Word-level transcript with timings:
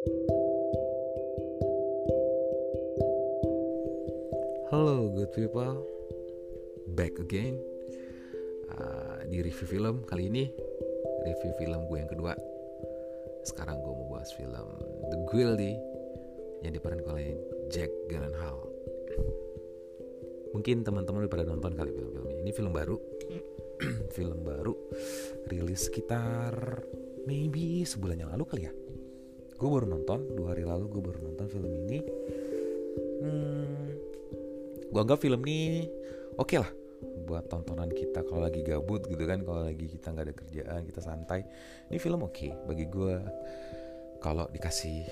Halo 0.00 0.16
good 5.12 5.28
people, 5.36 5.84
back 6.96 7.12
again 7.20 7.60
uh, 8.72 9.20
di 9.28 9.44
review 9.44 9.68
film 9.68 10.00
kali 10.08 10.32
ini 10.32 10.48
review 11.28 11.52
film 11.60 11.84
gue 11.84 12.00
yang 12.00 12.08
kedua. 12.08 12.32
Sekarang 13.44 13.84
gue 13.84 13.92
mau 13.92 14.16
bahas 14.16 14.32
film 14.32 14.80
The 15.12 15.20
Guilty 15.28 15.76
yang 16.64 16.72
diperankan 16.72 17.04
oleh 17.04 17.36
Jack 17.68 17.92
Gyllenhaal. 18.08 18.72
Mungkin 20.56 20.80
teman-teman 20.80 21.28
udah 21.28 21.32
pada 21.36 21.44
nonton 21.44 21.76
kali 21.76 21.92
film-filmnya. 21.92 22.40
Ini 22.40 22.56
film 22.56 22.72
baru, 22.72 22.96
film 24.16 24.48
baru, 24.48 24.72
rilis 25.44 25.92
sekitar 25.92 26.88
maybe 27.28 27.84
sebulan 27.84 28.24
yang 28.24 28.32
lalu 28.32 28.48
kali 28.48 28.64
ya. 28.64 28.79
Gue 29.60 29.68
baru 29.68 29.86
nonton 29.86 30.24
dua 30.32 30.56
hari 30.56 30.64
lalu 30.64 30.88
gue 30.88 31.02
baru 31.04 31.20
nonton 31.20 31.46
film 31.52 31.68
ini. 31.68 32.00
Hmm, 33.20 33.92
gue 34.90 35.00
anggap 35.00 35.22
film 35.22 35.38
ini 35.46 35.86
oke 36.34 36.50
okay 36.50 36.58
lah 36.58 36.70
buat 37.00 37.46
tontonan 37.46 37.88
kita 37.94 38.26
kalau 38.26 38.42
lagi 38.42 38.66
gabut 38.66 39.06
gitu 39.06 39.22
kan 39.22 39.40
kalau 39.46 39.62
lagi 39.62 39.86
kita 39.86 40.10
nggak 40.10 40.26
ada 40.26 40.34
kerjaan 40.34 40.80
kita 40.82 41.00
santai 41.00 41.40
ini 41.88 41.96
film 42.02 42.26
oke 42.26 42.34
okay. 42.34 42.50
bagi 42.66 42.90
gue 42.90 43.14
kalau 44.18 44.50
dikasih 44.50 45.06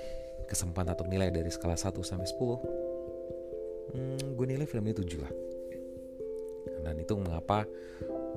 kesempatan 0.50 0.92
atau 0.92 1.06
nilai 1.06 1.30
dari 1.30 1.48
skala 1.48 1.78
1 1.78 1.94
sampai 2.02 2.26
10 2.26 3.94
hmm, 3.94 4.34
gue 4.34 4.46
nilai 4.50 4.66
film 4.66 4.84
ini 4.90 4.96
7 4.98 5.24
lah 5.24 5.32
dan 6.84 6.94
itu 6.98 7.14
mengapa 7.14 7.64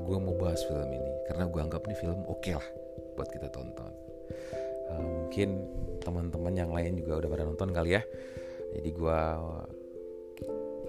gue 0.01 0.17
mau 0.21 0.37
bahas 0.37 0.61
film 0.63 0.87
ini 0.93 1.11
karena 1.25 1.49
gue 1.49 1.59
anggap 1.59 1.81
ini 1.89 1.95
film 1.97 2.21
oke 2.29 2.39
okay 2.39 2.53
lah 2.53 2.67
buat 3.17 3.27
kita 3.33 3.49
tonton 3.49 3.91
uh, 4.91 5.01
mungkin 5.03 5.49
teman-teman 6.01 6.53
yang 6.53 6.71
lain 6.73 6.99
juga 6.99 7.23
udah 7.23 7.29
pada 7.29 7.43
nonton 7.47 7.69
kali 7.71 7.95
ya. 7.95 8.03
Jadi 8.71 8.89
gue 8.91 9.19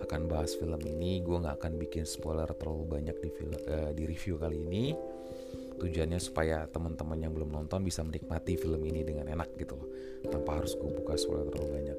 akan 0.03 0.21
bahas 0.27 0.55
film 0.59 0.79
ini. 0.87 1.23
Gue 1.23 1.39
nggak 1.39 1.63
akan 1.63 1.73
bikin 1.79 2.05
spoiler 2.07 2.49
terlalu 2.59 2.99
banyak 2.99 3.17
di 3.23 3.31
film 3.31 3.55
uh, 3.55 3.91
di 3.95 4.03
review 4.07 4.39
kali 4.39 4.63
ini. 4.63 4.95
Tujuannya 5.79 6.21
supaya 6.23 6.67
teman-teman 6.71 7.19
yang 7.19 7.33
belum 7.35 7.51
nonton 7.51 7.83
bisa 7.83 8.07
menikmati 8.07 8.55
film 8.55 8.83
ini 8.87 9.03
dengan 9.03 9.27
enak 9.31 9.55
gitu 9.59 9.75
loh. 9.75 9.89
Tanpa 10.31 10.63
harus 10.63 10.79
gue 10.79 10.91
buka 10.91 11.19
spoiler 11.19 11.47
terlalu 11.51 11.71
banyak. 11.83 11.99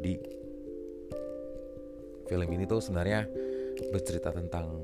Jadi 0.00 0.12
film 2.26 2.48
ini 2.50 2.64
tuh 2.66 2.82
sebenarnya 2.82 3.26
bercerita 3.92 4.34
tentang 4.34 4.82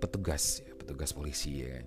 petugas 0.00 0.64
ya 0.64 0.72
petugas 0.74 1.12
polisi 1.12 1.62
ya 1.62 1.78
kan 1.78 1.86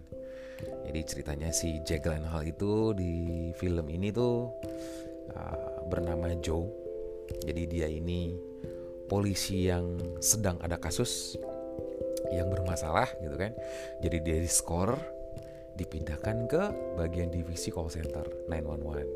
jadi 0.87 0.99
ceritanya 1.09 1.49
si 1.49 1.81
Jack 1.81 2.05
Gyllenhaal 2.05 2.45
itu 2.45 2.93
di 2.93 3.49
film 3.57 3.89
ini 3.89 4.13
tuh 4.13 4.51
uh, 5.33 5.87
bernama 5.89 6.31
Joe. 6.39 6.69
Jadi 7.43 7.63
dia 7.65 7.87
ini 7.87 8.35
polisi 9.07 9.67
yang 9.67 9.97
sedang 10.19 10.59
ada 10.61 10.77
kasus 10.77 11.39
yang 12.29 12.49
bermasalah 12.53 13.09
gitu 13.21 13.35
kan. 13.35 13.51
Jadi 14.05 14.17
dia 14.21 14.37
di 14.37 14.49
skor 14.49 14.95
dipindahkan 15.73 16.37
ke 16.45 16.63
bagian 17.01 17.33
divisi 17.33 17.73
call 17.73 17.89
center 17.89 18.21
911 18.45 19.09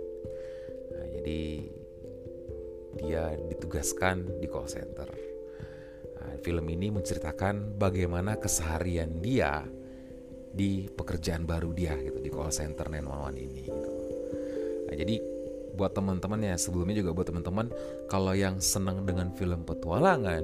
nah, 0.90 1.06
jadi 1.14 1.42
dia 2.98 3.24
ditugaskan 3.38 4.42
di 4.42 4.50
call 4.50 4.66
center. 4.66 5.06
Nah, 6.18 6.34
film 6.42 6.66
ini 6.66 6.90
menceritakan 6.90 7.78
bagaimana 7.78 8.42
keseharian 8.42 9.22
dia 9.22 9.62
di 10.58 10.90
pekerjaan 10.90 11.46
baru 11.46 11.70
dia 11.72 11.94
gitu 12.02 12.18
di 12.18 12.34
call 12.34 12.50
center 12.50 12.90
911 12.90 13.46
ini 13.46 13.62
gitu. 13.70 13.90
nah, 14.90 14.96
jadi 14.98 15.16
buat 15.78 15.94
teman-teman 15.94 16.42
ya 16.42 16.56
sebelumnya 16.58 16.98
juga 16.98 17.14
buat 17.14 17.30
teman-teman 17.30 17.70
kalau 18.10 18.34
yang 18.34 18.58
senang 18.58 19.06
dengan 19.06 19.30
film 19.38 19.62
petualangan 19.62 20.42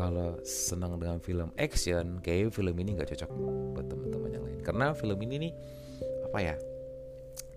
kalau 0.00 0.40
senang 0.48 0.96
dengan 0.96 1.20
film 1.20 1.52
action 1.60 2.24
kayak 2.24 2.56
film 2.56 2.72
ini 2.80 2.96
nggak 2.96 3.12
cocok 3.12 3.30
buat 3.76 3.84
teman-teman 3.84 4.30
yang 4.32 4.44
lain. 4.48 4.60
Karena 4.64 4.96
film 4.96 5.20
ini 5.28 5.34
nih 5.44 5.52
apa 6.24 6.38
ya 6.40 6.56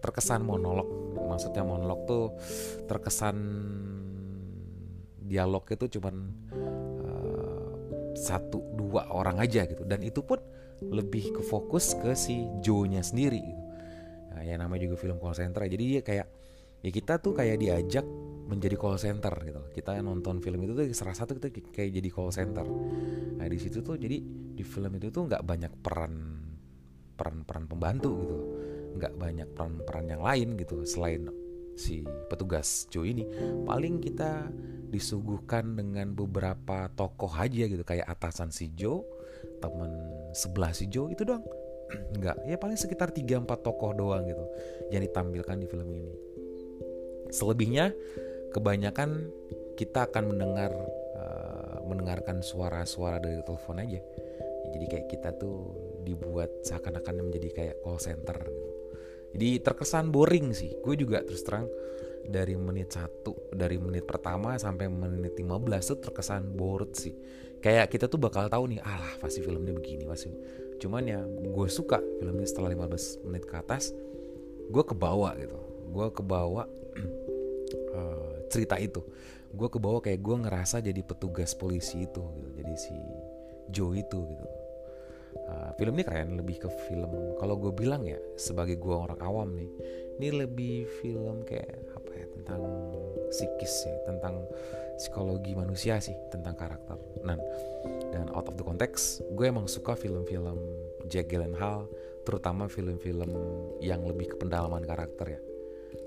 terkesan 0.03 0.43
monolog. 0.43 1.15
Maksudnya 1.23 1.63
monolog 1.63 2.03
tuh 2.03 2.35
terkesan 2.83 3.37
dialog 5.23 5.63
itu 5.71 5.87
cuman 5.95 6.15
uh, 7.07 7.71
satu 8.19 8.59
dua 8.75 9.07
orang 9.07 9.39
aja 9.39 9.63
gitu. 9.63 9.87
Dan 9.87 10.03
itu 10.03 10.19
pun 10.19 10.43
lebih 10.81 11.35
ke 11.37 11.41
fokus 11.45 11.93
ke 11.99 12.17
si 12.17 12.47
Joe 12.63 12.89
nya 12.89 13.05
sendiri 13.05 13.39
gitu. 13.39 13.63
Nah, 14.33 14.41
yang 14.41 14.59
namanya 14.65 14.89
juga 14.89 14.95
film 14.97 15.21
call 15.21 15.37
center. 15.37 15.61
Jadi 15.69 15.83
dia 15.85 16.01
kayak 16.01 16.27
ya 16.83 16.89
kita 16.89 17.21
tuh 17.21 17.37
kayak 17.37 17.61
diajak 17.61 18.05
menjadi 18.49 18.75
call 18.75 18.99
center 18.99 19.33
gitu. 19.45 19.61
Kita 19.71 19.95
nonton 20.01 20.41
film 20.43 20.59
itu 20.65 20.73
tuh 20.75 20.85
salah 20.91 21.15
satu 21.15 21.37
kita 21.37 21.53
kayak 21.71 21.91
jadi 22.01 22.09
call 22.09 22.33
center. 22.33 22.65
Nah 23.39 23.45
di 23.47 23.57
situ 23.61 23.79
tuh 23.85 23.95
jadi 23.95 24.17
di 24.53 24.63
film 24.65 24.91
itu 24.99 25.13
tuh 25.13 25.29
nggak 25.29 25.43
banyak 25.45 25.73
peran 25.79 26.13
peran 27.13 27.45
peran 27.45 27.65
pembantu 27.69 28.11
gitu. 28.25 28.37
Nggak 28.99 29.13
banyak 29.15 29.47
peran 29.53 29.73
peran 29.85 30.05
yang 30.09 30.21
lain 30.21 30.59
gitu 30.59 30.83
selain 30.83 31.29
si 31.73 32.05
petugas 32.29 32.85
Joe 32.89 33.09
ini 33.09 33.25
paling 33.65 33.99
kita 34.03 34.47
disuguhkan 34.93 35.73
dengan 35.73 36.13
beberapa 36.13 36.85
tokoh 36.93 37.33
aja 37.33 37.65
gitu 37.65 37.81
kayak 37.81 38.05
atasan 38.05 38.53
si 38.53 38.69
Joe 38.77 39.01
temen 39.57 39.89
sebelah 40.37 40.69
si 40.69 40.85
Joe 40.85 41.09
itu 41.09 41.25
doang 41.25 41.41
nggak 42.21 42.45
ya 42.45 42.57
paling 42.61 42.77
sekitar 42.77 43.09
3-4 43.09 43.49
tokoh 43.65 43.91
doang 43.97 44.23
gitu 44.29 44.45
yang 44.93 45.01
ditampilkan 45.01 45.57
di 45.57 45.65
film 45.65 45.89
ini 45.89 46.33
Selebihnya 47.33 47.89
kebanyakan 48.53 49.33
kita 49.73 50.05
akan 50.05 50.37
mendengar 50.37 50.69
uh, 51.17 51.81
mendengarkan 51.89 52.45
suara-suara 52.45 53.17
dari 53.17 53.41
telepon 53.41 53.81
aja. 53.81 53.97
Jadi 54.69 54.85
kayak 54.85 55.07
kita 55.09 55.33
tuh 55.41 55.73
dibuat 56.05 56.61
seakan-akan 56.61 57.25
menjadi 57.25 57.49
kayak 57.49 57.75
call 57.81 57.97
center 57.97 58.37
gitu. 58.37 58.62
Jadi 59.33 59.49
terkesan 59.59 60.13
boring 60.13 60.53
sih. 60.53 60.71
Gue 60.79 60.93
juga 60.95 61.25
terus 61.25 61.41
terang 61.41 61.65
dari 62.23 62.55
menit 62.55 62.95
satu 62.95 63.51
dari 63.51 63.75
menit 63.75 64.07
pertama 64.07 64.55
sampai 64.55 64.87
menit 64.87 65.35
15 65.35 65.49
tuh 65.83 65.99
terkesan 65.99 66.53
bored 66.53 66.93
sih. 66.95 67.13
Kayak 67.59 67.91
kita 67.91 68.11
tuh 68.11 68.19
bakal 68.19 68.47
tahu 68.51 68.69
nih, 68.75 68.79
alah 68.83 69.19
pasti 69.19 69.39
filmnya 69.39 69.71
begini 69.71 70.03
pasti. 70.07 70.31
Cuman 70.79 71.03
ya 71.07 71.19
gue 71.25 71.67
suka 71.71 71.99
filmnya 72.19 72.47
setelah 72.47 72.71
15 72.71 73.27
menit 73.27 73.43
ke 73.47 73.55
atas 73.55 73.91
gue 74.69 74.83
kebawa 74.83 75.35
gitu. 75.39 75.57
Gue 75.91 76.07
kebawa 76.13 76.63
uh, 77.95 78.35
cerita 78.51 78.77
itu 78.77 79.01
gue 79.53 79.69
kebawa 79.69 80.01
kayak 80.01 80.17
gue 80.17 80.35
ngerasa 80.49 80.81
jadi 80.81 81.01
petugas 81.05 81.53
polisi 81.53 82.09
itu 82.09 82.25
gitu 82.25 82.49
jadi 82.57 82.73
si 82.73 82.95
Joe 83.69 84.01
itu 84.01 84.19
gitu 84.25 84.47
uh, 85.49 85.71
film 85.77 85.97
ini 85.97 86.03
keren 86.05 86.37
lebih 86.37 86.65
ke 86.65 86.69
film 86.89 87.11
kalau 87.37 87.57
gue 87.57 87.73
bilang 87.73 88.05
ya 88.05 88.17
sebagai 88.37 88.77
gue 88.77 88.95
orang 88.95 89.19
awam 89.21 89.53
nih 89.57 89.71
ini 90.21 90.27
lebih 90.45 90.85
film 91.01 91.41
kayak 91.43 91.89
apa 91.97 92.11
ya 92.13 92.25
tentang 92.37 92.61
psikis 93.33 93.89
ya 93.89 93.97
tentang 94.05 94.45
psikologi 94.97 95.57
manusia 95.57 95.97
sih 95.97 96.13
tentang 96.29 96.53
karakter. 96.53 96.97
Dan 97.25 97.41
dan 98.13 98.29
out 98.37 98.45
of 98.45 98.55
the 98.55 98.65
context 98.65 99.25
gue 99.33 99.49
emang 99.49 99.65
suka 99.65 99.97
film-film 99.97 100.57
Jack 101.09 101.33
Gyllenhaal 101.33 101.89
terutama 102.23 102.69
film-film 102.69 103.29
yang 103.83 104.05
lebih 104.05 104.31
ke 104.31 104.35
pendalaman 104.37 104.85
karakter 104.85 105.37
ya. 105.37 105.41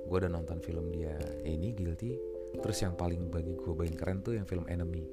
Gue 0.07 0.17
udah 0.23 0.31
nonton 0.31 0.63
film 0.63 0.95
dia 0.95 1.15
ini 1.43 1.75
guilty. 1.75 2.15
Terus 2.57 2.79
yang 2.81 2.95
paling 2.95 3.29
bagi 3.29 3.53
gue 3.53 3.75
paling 3.75 3.97
keren 3.99 4.23
tuh 4.23 4.39
yang 4.39 4.47
film 4.47 4.65
enemy. 4.71 5.05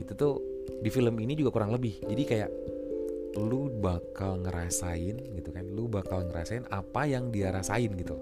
Itu 0.00 0.12
tuh 0.16 0.34
di 0.80 0.90
film 0.90 1.20
ini 1.20 1.36
juga 1.36 1.52
kurang 1.60 1.70
lebih. 1.76 2.00
Jadi 2.02 2.22
kayak 2.26 2.50
lu 3.34 3.68
bakal 3.82 4.38
ngerasain 4.40 5.18
gitu 5.34 5.50
kan 5.50 5.66
lu 5.66 5.90
bakal 5.90 6.22
ngerasain 6.24 6.64
apa 6.70 7.04
yang 7.10 7.34
dia 7.34 7.50
rasain 7.50 7.90
gitu. 7.98 8.16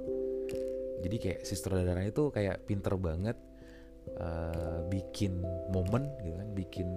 Jadi 1.04 1.16
kayak 1.20 1.40
si 1.44 1.52
sutradaranya 1.54 2.08
itu 2.08 2.32
kayak 2.32 2.64
pinter 2.64 2.96
banget 2.96 3.36
uh, 4.16 4.80
bikin 4.88 5.44
momen 5.68 6.08
gitu 6.24 6.36
kan 6.40 6.48
bikin 6.56 6.88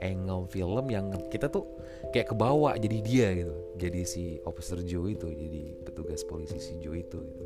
angle 0.00 0.48
film 0.48 0.88
yang 0.88 1.12
kita 1.28 1.52
tuh 1.52 1.68
kayak 2.08 2.32
kebawa 2.32 2.80
jadi 2.80 2.98
dia 3.04 3.28
gitu 3.36 3.52
jadi 3.76 4.00
si 4.04 4.40
officer 4.48 4.80
Joe 4.84 5.12
itu 5.12 5.28
jadi 5.28 5.76
petugas 5.84 6.24
polisi 6.24 6.56
si 6.56 6.76
Joe 6.80 7.00
itu 7.00 7.20
gitu. 7.20 7.44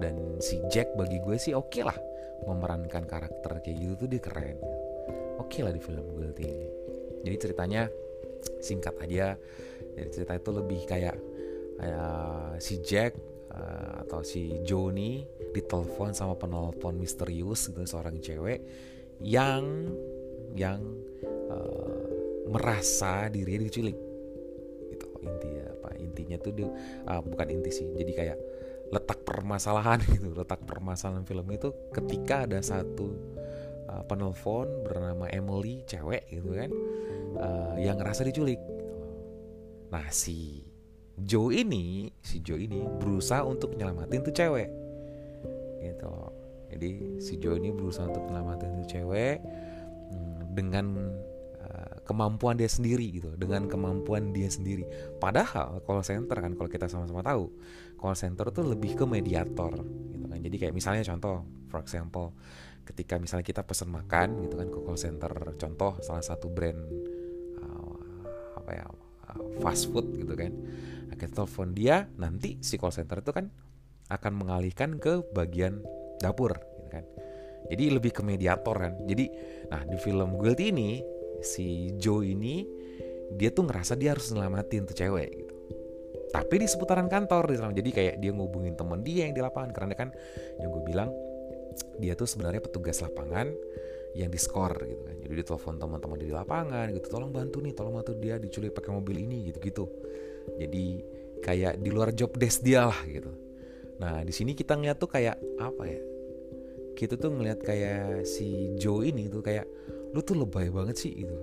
Dan 0.00 0.40
si 0.40 0.62
Jack 0.72 0.96
bagi 0.96 1.20
gue 1.20 1.36
sih 1.36 1.52
oke 1.52 1.68
okay 1.68 1.82
lah 1.84 1.96
memerankan 2.48 3.04
karakter 3.04 3.60
kayak 3.60 3.76
gitu 3.76 3.94
tuh 4.04 4.08
dia 4.08 4.20
keren. 4.22 4.56
Oke 5.36 5.60
okay 5.60 5.60
lah 5.64 5.72
di 5.74 5.80
film 5.82 6.06
Guilty 6.16 6.44
ini. 6.44 6.68
Jadi 7.24 7.36
ceritanya 7.36 7.82
singkat 8.60 8.94
aja. 9.02 9.34
Jadi 9.98 10.08
cerita 10.14 10.32
itu 10.38 10.50
lebih 10.54 10.80
kayak 10.86 11.16
uh, 11.82 12.54
si 12.62 12.78
Jack 12.82 13.18
uh, 13.50 14.02
atau 14.06 14.22
si 14.22 14.62
Johnny 14.62 15.26
ditelepon 15.50 16.14
sama 16.14 16.38
penelpon 16.38 16.98
misterius 16.98 17.66
gitu 17.70 17.82
seorang 17.82 18.18
cewek 18.22 18.62
yang 19.22 19.90
yang 20.54 20.80
uh, 21.50 22.02
merasa 22.48 23.26
dirinya 23.28 23.66
diculik. 23.66 23.96
Gitu. 24.94 25.06
Intinya 25.22 25.64
apa? 25.78 25.90
Intinya 25.98 26.36
tuh 26.38 26.52
dia 26.54 26.68
uh, 27.10 27.20
bukan 27.22 27.46
inti 27.50 27.70
sih. 27.74 27.86
Jadi 27.94 28.12
kayak 28.14 28.38
letak 28.88 29.20
permasalahan 29.24 30.00
gitu 30.12 30.32
letak 30.32 30.64
permasalahan 30.64 31.24
film 31.24 31.44
itu 31.52 31.72
ketika 31.92 32.48
ada 32.48 32.60
satu 32.64 33.12
uh, 33.88 34.02
penelpon 34.08 34.84
bernama 34.84 35.28
Emily 35.28 35.84
cewek 35.84 36.24
gitu 36.32 36.56
kan 36.56 36.70
uh, 37.36 37.76
yang 37.76 38.00
ngerasa 38.00 38.24
diculik. 38.24 38.60
Nah 39.92 40.08
si 40.08 40.64
Joe 41.18 41.52
ini 41.52 42.08
si 42.22 42.40
Joe 42.40 42.60
ini 42.62 42.80
berusaha 43.00 43.44
untuk 43.44 43.76
nyelamatin 43.76 44.24
tuh 44.24 44.34
cewek. 44.34 44.68
Gitu. 45.82 46.14
Jadi 46.68 46.90
si 47.20 47.36
Joe 47.40 47.60
ini 47.60 47.74
berusaha 47.74 48.08
untuk 48.08 48.24
nyelamatin 48.28 48.84
tuh 48.84 48.88
cewek 48.88 49.38
hmm, 50.12 50.56
dengan 50.56 50.86
kemampuan 52.08 52.56
dia 52.56 52.72
sendiri 52.72 53.20
gitu 53.20 53.36
dengan 53.36 53.68
kemampuan 53.68 54.32
dia 54.32 54.48
sendiri. 54.48 54.88
Padahal 55.20 55.84
call 55.84 56.00
center 56.00 56.40
kan 56.40 56.56
kalau 56.56 56.72
kita 56.72 56.88
sama-sama 56.88 57.20
tahu 57.20 57.52
call 58.00 58.16
center 58.16 58.48
tuh 58.48 58.72
lebih 58.72 58.96
ke 58.96 59.04
mediator 59.04 59.76
gitu 59.84 60.24
kan. 60.24 60.40
Jadi 60.40 60.56
kayak 60.56 60.72
misalnya 60.72 61.04
contoh 61.04 61.44
for 61.68 61.84
example 61.84 62.32
ketika 62.88 63.20
misalnya 63.20 63.44
kita 63.44 63.60
pesan 63.60 63.92
makan 63.92 64.48
gitu 64.48 64.56
kan 64.56 64.72
ke 64.72 64.78
call 64.80 64.96
center 64.96 65.28
contoh 65.60 66.00
salah 66.00 66.24
satu 66.24 66.48
brand 66.48 66.80
uh, 66.80 67.07
apa 68.68 68.76
ya 68.76 68.84
uh, 68.84 69.40
fast 69.64 69.88
food 69.88 70.12
gitu 70.20 70.36
kan. 70.36 70.52
Kita 71.16 71.42
telepon 71.42 71.72
dia 71.72 72.04
nanti 72.20 72.60
si 72.60 72.76
call 72.76 72.92
center 72.92 73.24
itu 73.24 73.32
kan 73.32 73.48
akan 74.12 74.32
mengalihkan 74.36 75.00
ke 75.00 75.24
bagian 75.32 75.80
dapur 76.20 76.52
gitu 76.52 76.88
kan. 76.92 77.04
Jadi 77.72 77.84
lebih 77.88 78.12
ke 78.12 78.20
mediator 78.20 78.76
kan. 78.76 78.92
Jadi 79.08 79.24
nah 79.72 79.88
di 79.88 79.96
film 79.96 80.36
Guilty 80.36 80.68
ini 80.68 81.00
si 81.40 81.96
Joe 81.96 82.28
ini 82.28 82.62
dia 83.40 83.48
tuh 83.48 83.64
ngerasa 83.66 83.96
dia 83.96 84.12
harus 84.12 84.28
nyelamatin 84.30 84.84
tuh 84.84 84.94
cewek 84.94 85.28
gitu. 85.32 85.54
Tapi 86.28 86.54
di 86.60 86.68
seputaran 86.68 87.08
kantor 87.08 87.50
di 87.50 87.56
sana 87.56 87.72
jadi 87.72 87.88
kayak 87.88 88.14
dia 88.20 88.36
ngubungin 88.36 88.76
temen 88.76 89.00
dia 89.00 89.26
yang 89.26 89.34
di 89.34 89.40
lapangan. 89.40 89.72
Karena 89.72 89.94
kan 89.96 90.12
yang 90.60 90.68
gue 90.70 90.84
bilang 90.84 91.08
dia 91.98 92.14
tuh 92.14 92.28
sebenarnya 92.30 92.60
petugas 92.60 93.00
lapangan 93.00 93.48
yang 94.16 94.32
diskor 94.32 94.72
gitu 94.84 95.02
kan. 95.04 95.16
Jadi 95.20 95.32
dia 95.32 95.46
telepon 95.46 95.74
teman-teman 95.76 96.16
di 96.20 96.32
lapangan 96.32 96.86
gitu 96.96 97.06
tolong 97.12 97.32
bantu 97.32 97.60
nih 97.60 97.72
tolong 97.76 97.94
bantu 97.96 98.16
dia 98.16 98.40
diculik 98.40 98.72
pakai 98.72 98.92
mobil 98.94 99.28
ini 99.28 99.52
gitu 99.52 99.58
gitu 99.60 99.84
jadi 100.56 100.84
kayak 101.44 101.84
di 101.84 101.90
luar 101.92 102.14
job 102.16 102.32
desk 102.34 102.64
dia 102.64 102.88
lah 102.88 103.00
gitu. 103.04 103.28
Nah 104.00 104.24
di 104.24 104.32
sini 104.32 104.56
kita 104.56 104.78
ngeliat 104.78 104.96
tuh 104.96 105.10
kayak 105.10 105.36
apa 105.60 105.84
ya? 105.84 106.00
Kita 106.96 107.14
tuh 107.20 107.30
ngeliat 107.30 107.60
kayak 107.62 108.24
si 108.24 108.74
Joe 108.80 109.04
ini 109.04 109.28
tuh 109.28 109.44
kayak 109.44 109.66
lu 110.16 110.24
tuh 110.24 110.38
lebay 110.38 110.72
banget 110.72 110.96
sih 110.96 111.12
gitu. 111.12 111.36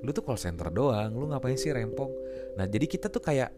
Lu 0.00 0.10
tuh 0.14 0.24
call 0.24 0.40
center 0.40 0.70
doang 0.72 1.12
lu 1.12 1.28
ngapain 1.28 1.58
sih 1.58 1.74
rempong? 1.74 2.10
Nah 2.56 2.64
jadi 2.64 2.86
kita 2.88 3.12
tuh 3.12 3.20
kayak 3.20 3.52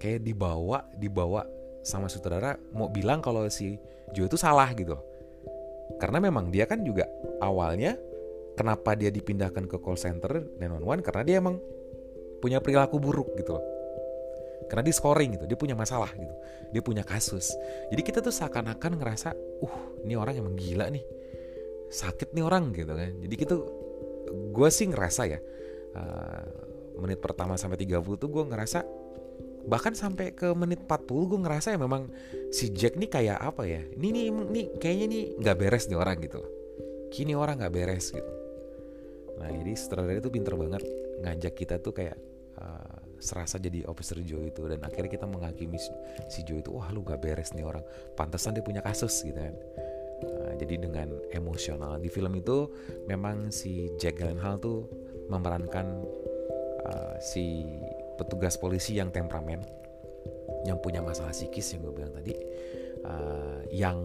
kayak 0.00 0.24
dibawa 0.24 0.86
dibawa 0.96 1.44
sama 1.84 2.08
sutradara 2.08 2.56
mau 2.72 2.88
bilang 2.88 3.20
kalau 3.20 3.44
si 3.52 3.76
Joe 4.16 4.26
itu 4.26 4.38
salah 4.40 4.70
gitu. 4.72 4.96
loh 4.96 5.09
karena 5.98 6.18
memang 6.22 6.52
dia 6.52 6.68
kan 6.68 6.84
juga 6.84 7.08
awalnya 7.40 7.96
kenapa 8.54 8.94
dia 8.94 9.08
dipindahkan 9.08 9.66
ke 9.66 9.76
call 9.80 9.96
center 9.96 10.52
911 10.60 11.06
karena 11.06 11.22
dia 11.24 11.36
emang 11.40 11.56
punya 12.38 12.60
perilaku 12.60 13.00
buruk 13.00 13.34
gitu 13.40 13.56
loh. 13.56 13.64
Karena 14.68 14.86
dia 14.86 14.94
scoring 14.94 15.34
gitu 15.34 15.44
dia 15.50 15.58
punya 15.58 15.74
masalah 15.74 16.12
gitu 16.14 16.34
dia 16.70 16.82
punya 16.84 17.02
kasus. 17.02 17.50
Jadi 17.90 18.02
kita 18.06 18.22
tuh 18.22 18.30
seakan-akan 18.30 19.02
ngerasa 19.02 19.34
uh 19.64 19.76
ini 20.06 20.14
orang 20.14 20.38
emang 20.38 20.54
gila 20.54 20.86
nih. 20.86 21.02
Sakit 21.90 22.30
nih 22.36 22.44
orang 22.46 22.70
gitu 22.70 22.94
kan. 22.94 23.10
Jadi 23.18 23.34
kita 23.34 23.54
gue 24.30 24.68
sih 24.70 24.86
ngerasa 24.86 25.22
ya 25.26 25.38
uh, 25.98 26.44
menit 27.02 27.18
pertama 27.18 27.58
sampai 27.58 27.80
30 27.82 27.98
tuh 28.20 28.28
gue 28.30 28.44
ngerasa 28.46 28.86
bahkan 29.70 29.94
sampai 29.94 30.34
ke 30.34 30.50
menit 30.58 30.82
40 30.90 31.30
gue 31.30 31.38
ngerasa 31.46 31.68
ya 31.70 31.78
memang 31.78 32.10
si 32.50 32.74
Jack 32.74 32.98
nih 32.98 33.06
kayak 33.06 33.38
apa 33.38 33.62
ya? 33.70 33.86
Ini 33.86 34.08
nih 34.10 34.26
nih 34.34 34.66
kayaknya 34.82 35.06
nih 35.06 35.24
nggak 35.38 35.56
beres 35.56 35.86
nih 35.86 35.98
orang 35.98 36.18
gitu. 36.18 36.42
Kini 37.14 37.38
orang 37.38 37.62
nggak 37.62 37.74
beres 37.74 38.10
gitu. 38.10 38.32
Nah 39.38 39.48
jadi 39.48 39.72
sutradara 39.78 40.18
itu 40.18 40.28
pinter 40.28 40.58
banget 40.58 40.82
ngajak 41.22 41.54
kita 41.54 41.78
tuh 41.78 41.94
kayak 41.94 42.18
uh, 42.58 42.98
serasa 43.20 43.60
jadi 43.60 43.84
officer 43.86 44.18
Joe 44.24 44.48
itu 44.48 44.64
dan 44.66 44.80
akhirnya 44.82 45.12
kita 45.12 45.26
menghakimi 45.28 45.76
si, 46.32 46.40
Joe 46.42 46.64
itu 46.64 46.72
wah 46.72 46.88
lu 46.90 47.04
gak 47.04 47.20
beres 47.20 47.52
nih 47.52 47.62
orang. 47.62 47.84
Pantesan 48.16 48.56
dia 48.56 48.64
punya 48.64 48.80
kasus 48.80 49.12
gitu 49.22 49.36
kan. 49.36 49.54
Eh, 50.20 50.52
jadi 50.60 50.84
dengan 50.88 51.08
emosional. 51.32 52.00
Di 52.00 52.08
film 52.08 52.32
itu 52.36 52.68
memang 53.08 53.52
si 53.52 53.92
Jack 54.00 54.20
Gyllenhaal 54.20 54.60
tuh 54.60 54.88
memerankan 55.28 55.86
uh, 56.88 57.16
si 57.20 57.68
petugas 58.20 58.60
polisi 58.60 59.00
yang 59.00 59.08
temperamen 59.08 59.64
yang 60.68 60.76
punya 60.84 61.00
masalah 61.00 61.32
psikis 61.32 61.72
yang 61.72 61.88
gue 61.88 61.94
bilang 61.96 62.12
tadi 62.12 62.36
uh, 63.08 63.64
yang 63.72 63.96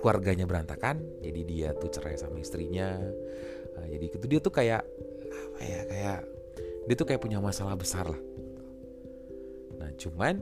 keluarganya 0.00 0.48
berantakan 0.48 1.04
jadi 1.20 1.40
dia 1.44 1.68
tuh 1.76 1.92
cerai 1.92 2.16
sama 2.16 2.40
istrinya 2.40 2.96
uh, 3.76 3.86
jadi 3.86 4.04
itu 4.08 4.24
dia 4.24 4.40
tuh 4.40 4.54
kayak 4.56 4.82
apa 5.28 5.60
ya 5.60 5.80
kayak 5.84 6.18
dia 6.86 6.94
tuh 6.98 7.06
kayak 7.06 7.22
punya 7.22 7.38
masalah 7.38 7.78
besar 7.78 8.10
lah. 8.10 8.20
Nah 9.78 9.90
cuman 9.94 10.34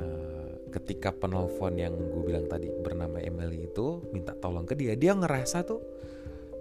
uh, 0.00 0.50
ketika 0.72 1.12
penelpon 1.12 1.76
yang 1.76 1.92
gue 1.92 2.22
bilang 2.24 2.48
tadi 2.48 2.72
bernama 2.72 3.20
Emily 3.20 3.68
itu 3.68 4.00
minta 4.12 4.32
tolong 4.36 4.64
ke 4.64 4.72
dia 4.72 4.96
dia 4.96 5.12
ngerasa 5.12 5.68
tuh 5.68 5.80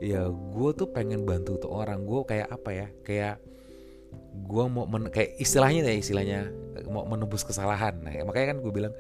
ya 0.04 0.28
gue 0.28 0.70
tuh 0.76 0.92
pengen 0.92 1.24
bantu 1.24 1.56
tuh 1.56 1.72
orang. 1.72 2.04
Gue 2.04 2.28
kayak 2.28 2.52
apa 2.52 2.70
ya 2.76 2.88
kayak 3.08 3.36
gue 4.44 4.66
mau 4.68 4.84
men 4.86 5.08
kayak 5.08 5.40
istilahnya 5.40 5.88
ya 5.88 5.96
istilahnya 5.96 6.40
mau 6.92 7.08
menebus 7.08 7.48
kesalahan. 7.48 7.96
Nah 8.04 8.12
makanya 8.28 8.56
kan 8.56 8.58
gue 8.60 8.74
bilang 8.74 8.94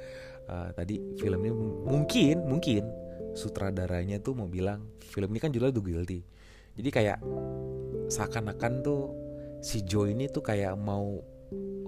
uh, 0.48 0.70
tadi 0.72 1.02
film 1.20 1.40
ini 1.44 1.54
mungkin 1.84 2.36
mungkin 2.48 2.84
sutradaranya 3.36 4.24
tuh 4.24 4.34
mau 4.34 4.48
bilang 4.48 4.88
film 5.04 5.30
ini 5.36 5.40
kan 5.44 5.52
judulnya 5.52 5.76
The 5.76 5.84
Guilty. 5.84 6.20
Jadi 6.76 6.90
kayak 6.92 7.20
seakan-akan 8.12 8.74
tuh 8.84 9.02
si 9.64 9.84
Joe 9.84 10.12
ini 10.12 10.28
tuh 10.32 10.44
kayak 10.44 10.76
mau 10.80 11.20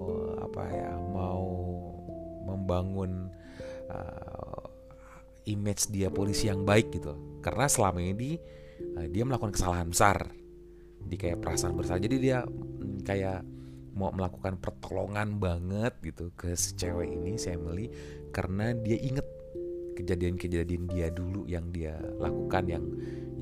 uh, 0.00 0.32
apa 0.44 0.62
ya 0.72 0.92
mau 0.96 1.44
membangun 2.44 3.28
uh, 3.92 4.64
image 5.48 5.88
dia 5.92 6.08
polisi 6.12 6.48
yang 6.48 6.64
baik 6.64 6.92
gitu. 6.92 7.16
Karena 7.44 7.68
selama 7.68 8.00
ini 8.00 8.36
uh, 8.96 9.06
dia 9.08 9.24
melakukan 9.24 9.52
kesalahan 9.56 9.88
besar. 9.88 10.18
Di 10.98 11.14
kayak 11.14 11.40
perasaan 11.40 11.78
bersalah 11.78 12.02
jadi 12.02 12.16
dia 12.18 12.38
kayak 13.02 13.42
mau 13.98 14.14
melakukan 14.14 14.62
pertolongan 14.62 15.42
banget 15.42 15.90
gitu 16.06 16.30
ke 16.38 16.54
si 16.54 16.78
cewek 16.78 17.10
ini 17.10 17.34
si 17.34 17.50
Emily 17.50 17.90
karena 18.30 18.70
dia 18.70 18.94
inget 18.94 19.26
kejadian-kejadian 19.98 20.86
dia 20.86 21.10
dulu 21.10 21.42
yang 21.50 21.74
dia 21.74 21.98
lakukan 22.22 22.70
yang 22.70 22.84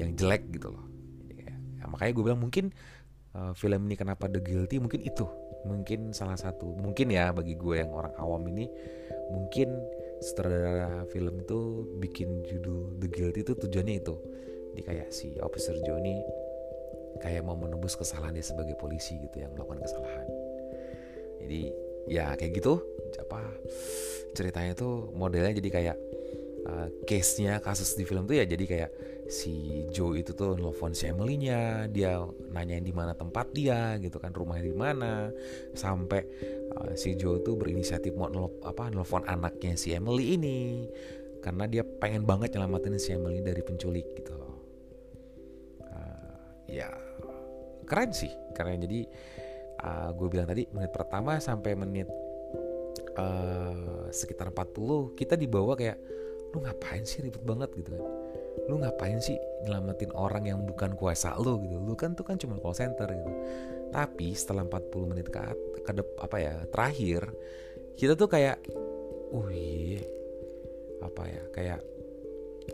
yang 0.01 0.17
jelek 0.17 0.49
gitu 0.57 0.73
loh. 0.73 0.89
Ya, 1.29 1.53
ya, 1.53 1.85
makanya 1.85 2.13
gue 2.17 2.25
bilang 2.25 2.41
mungkin 2.41 2.73
uh, 3.37 3.53
film 3.53 3.85
ini 3.85 4.01
kenapa 4.01 4.25
The 4.33 4.41
Guilty? 4.41 4.81
Mungkin 4.81 5.05
itu. 5.05 5.29
Mungkin 5.69 6.17
salah 6.17 6.41
satu 6.41 6.73
mungkin 6.79 7.13
ya 7.13 7.35
bagi 7.37 7.59
gue 7.59 7.83
yang 7.83 7.93
orang 7.93 8.15
awam 8.17 8.47
ini 8.49 8.71
mungkin 9.35 9.69
sutradara 10.23 11.05
film 11.13 11.43
itu 11.45 11.85
bikin 12.01 12.47
judul 12.49 12.97
The 12.97 13.09
Guilty 13.13 13.45
itu 13.45 13.53
tujuannya 13.53 13.95
itu. 14.01 14.17
Di 14.73 14.81
kayak 14.81 15.13
si 15.13 15.37
Officer 15.45 15.77
Johnny 15.85 16.25
kayak 17.21 17.43
mau 17.45 17.57
menebus 17.57 17.97
kesalahan 17.99 18.37
dia 18.37 18.45
sebagai 18.45 18.77
polisi 18.79 19.17
gitu 19.21 19.43
yang 19.43 19.53
melakukan 19.57 19.85
kesalahan 19.85 20.27
jadi 21.43 21.63
ya 22.07 22.27
kayak 22.39 22.53
gitu 22.63 22.81
apa 23.19 23.41
ceritanya 24.37 24.73
tuh 24.79 25.11
modelnya 25.15 25.57
jadi 25.59 25.71
kayak 25.73 25.97
uh, 26.67 26.89
case-nya 27.07 27.59
kasus 27.63 27.95
di 27.99 28.05
film 28.07 28.27
tuh 28.27 28.39
ya 28.39 28.45
jadi 28.45 28.65
kayak 28.65 28.91
si 29.27 29.85
Joe 29.91 30.23
itu 30.23 30.33
tuh 30.39 30.55
nelfon 30.55 30.95
si 30.95 31.11
Emily-nya, 31.11 31.91
dia 31.91 32.23
nanyain 32.55 32.83
di 32.83 32.95
mana 32.95 33.13
tempat 33.13 33.51
dia 33.51 33.99
gitu 33.99 34.23
kan, 34.23 34.31
rumahnya 34.31 34.71
di 34.71 34.77
mana. 34.77 35.31
Sampai 35.75 36.23
uh, 36.79 36.95
si 36.95 37.19
Joe 37.19 37.43
tuh 37.43 37.59
berinisiatif 37.59 38.15
mau 38.15 38.31
nelf, 38.31 38.55
apa 38.63 38.87
nelfon 38.91 39.27
anaknya 39.27 39.75
si 39.75 39.93
Emily 39.95 40.39
ini 40.39 40.87
karena 41.43 41.71
dia 41.71 41.83
pengen 41.83 42.27
banget 42.27 42.55
nyelamatin 42.55 42.99
si 42.99 43.15
Emily 43.15 43.43
dari 43.43 43.63
penculik 43.63 44.07
gitu 44.15 44.35
loh. 44.35 44.57
Uh, 45.83 46.71
ya 46.71 47.06
keren 47.87 48.11
sih, 48.11 48.31
karena 48.53 48.77
jadi 48.83 49.01
uh, 49.81 50.11
gue 50.13 50.29
bilang 50.29 50.51
tadi 50.51 50.67
menit 50.75 50.93
pertama 50.93 51.39
sampai 51.39 51.73
menit 51.79 52.11
uh, 53.17 54.09
sekitar 54.13 54.53
40 54.53 55.17
kita 55.17 55.35
dibawa 55.39 55.79
kayak 55.79 55.99
lu 56.55 56.63
ngapain 56.63 57.05
sih 57.05 57.25
ribet 57.25 57.43
banget? 57.43 57.71
Gitu 57.77 57.95
kan. 57.95 58.03
Lu 58.67 58.81
ngapain 58.81 59.21
sih 59.21 59.37
nyelamatin 59.63 60.11
orang 60.17 60.49
yang 60.49 60.61
bukan 60.65 60.97
kuasa 60.97 61.37
lu? 61.37 61.61
Gitu. 61.61 61.77
Lu 61.77 61.95
kan 61.95 62.17
tuh 62.17 62.25
kan 62.25 62.41
cuma 62.41 62.57
call 62.59 62.77
center 62.77 63.07
gitu. 63.07 63.33
Tapi 63.93 64.33
setelah 64.35 64.65
40 64.67 65.11
menit 65.13 65.27
ke, 65.29 65.41
ke 65.85 65.93
apa 66.19 66.37
ya 66.41 66.55
terakhir 66.69 67.31
kita 67.97 68.13
tuh 68.13 68.29
kayak 68.29 68.61
iya 69.53 70.05
apa 71.01 71.23
ya 71.29 71.43
kayak 71.53 71.81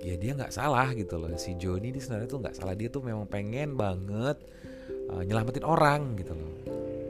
ya 0.00 0.14
dia 0.16 0.33
nggak 0.33 0.54
salah 0.54 0.88
gitu 0.95 1.19
loh. 1.21 1.31
Si 1.37 1.59
Joni 1.59 1.92
di 1.92 2.00
sebenarnya 2.00 2.28
tuh 2.31 2.40
nggak 2.40 2.57
salah. 2.57 2.75
Dia 2.78 2.88
tuh 2.88 3.02
memang 3.04 3.28
pengen 3.28 3.76
banget 3.76 4.38
uh, 5.12 5.23
nyelamatin 5.23 5.64
orang 5.69 6.16
gitu 6.16 6.33
loh. 6.33 6.52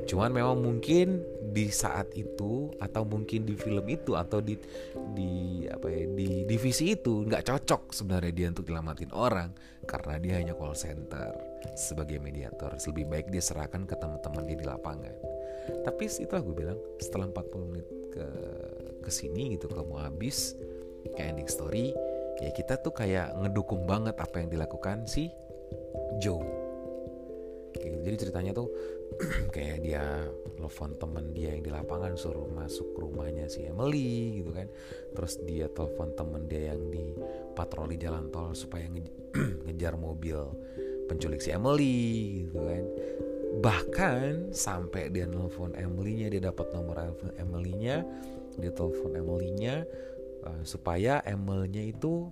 Cuman 0.03 0.35
memang 0.35 0.59
mungkin 0.59 1.23
di 1.53 1.69
saat 1.69 2.11
itu 2.17 2.73
atau 2.81 3.05
mungkin 3.05 3.45
di 3.45 3.55
film 3.55 3.85
itu 3.87 4.17
atau 4.17 4.41
di 4.41 4.57
di 5.13 5.63
apa 5.69 5.87
ya 5.93 6.09
di 6.09 6.49
divisi 6.49 6.97
itu 6.97 7.29
nggak 7.29 7.45
cocok 7.45 7.93
sebenarnya 7.93 8.33
dia 8.33 8.47
untuk 8.49 8.67
nyelamatin 8.67 9.13
orang 9.13 9.53
karena 9.85 10.17
dia 10.17 10.35
hanya 10.41 10.57
call 10.57 10.75
center 10.75 11.31
sebagai 11.79 12.19
mediator. 12.19 12.75
Lebih 12.77 13.07
baik 13.07 13.27
dia 13.31 13.43
serahkan 13.45 13.85
ke 13.87 13.95
teman-teman 13.95 14.43
dia 14.49 14.59
di 14.59 14.67
lapangan. 14.67 15.15
Tapi 15.87 16.05
itu 16.11 16.35
aku 16.35 16.51
bilang 16.51 16.79
setelah 16.99 17.31
40 17.31 17.71
menit 17.71 17.89
ke 18.11 18.27
ke 19.03 19.11
sini 19.11 19.55
gitu 19.57 19.71
kalau 19.71 19.87
mau 19.87 20.01
habis 20.03 20.55
kayak 21.15 21.35
ending 21.35 21.51
story 21.51 21.91
ya 22.39 22.51
kita 22.55 22.79
tuh 22.79 22.95
kayak 22.95 23.35
ngedukung 23.39 23.87
banget 23.87 24.15
apa 24.19 24.43
yang 24.43 24.49
dilakukan 24.51 25.07
si 25.07 25.31
Joe. 26.21 26.43
Jadi 28.03 28.17
ceritanya 28.19 28.53
tuh 28.53 28.69
kayak 29.55 29.79
dia 29.87 30.27
telepon 30.59 30.99
temen 30.99 31.31
dia 31.31 31.55
yang 31.55 31.63
di 31.63 31.71
lapangan 31.71 32.19
suruh 32.19 32.51
masuk 32.51 32.99
rumahnya 32.99 33.47
si 33.47 33.63
Emily 33.63 34.43
gitu 34.43 34.51
kan. 34.51 34.67
Terus 35.15 35.39
dia 35.47 35.71
telepon 35.71 36.11
temen 36.19 36.51
dia 36.51 36.75
yang 36.75 36.83
di 36.91 37.15
patroli 37.55 37.95
jalan 37.95 38.29
tol 38.35 38.53
supaya 38.59 38.91
nge 38.91 39.07
ngejar 39.67 39.95
mobil 39.95 40.39
penculik 41.07 41.39
si 41.39 41.55
Emily 41.55 42.47
gitu 42.51 42.59
kan. 42.59 42.85
Bahkan 43.63 44.51
sampai 44.51 45.13
dia 45.15 45.29
nelfon 45.29 45.79
Emily-nya 45.79 46.33
dia 46.33 46.51
dapat 46.51 46.75
nomor 46.75 46.99
Emily-nya 47.39 48.03
dia 48.59 48.73
telepon 48.75 49.15
Emily-nya 49.15 49.87
uh, 50.45 50.63
supaya 50.67 51.23
Emily-nya 51.23 51.95
itu 51.95 52.29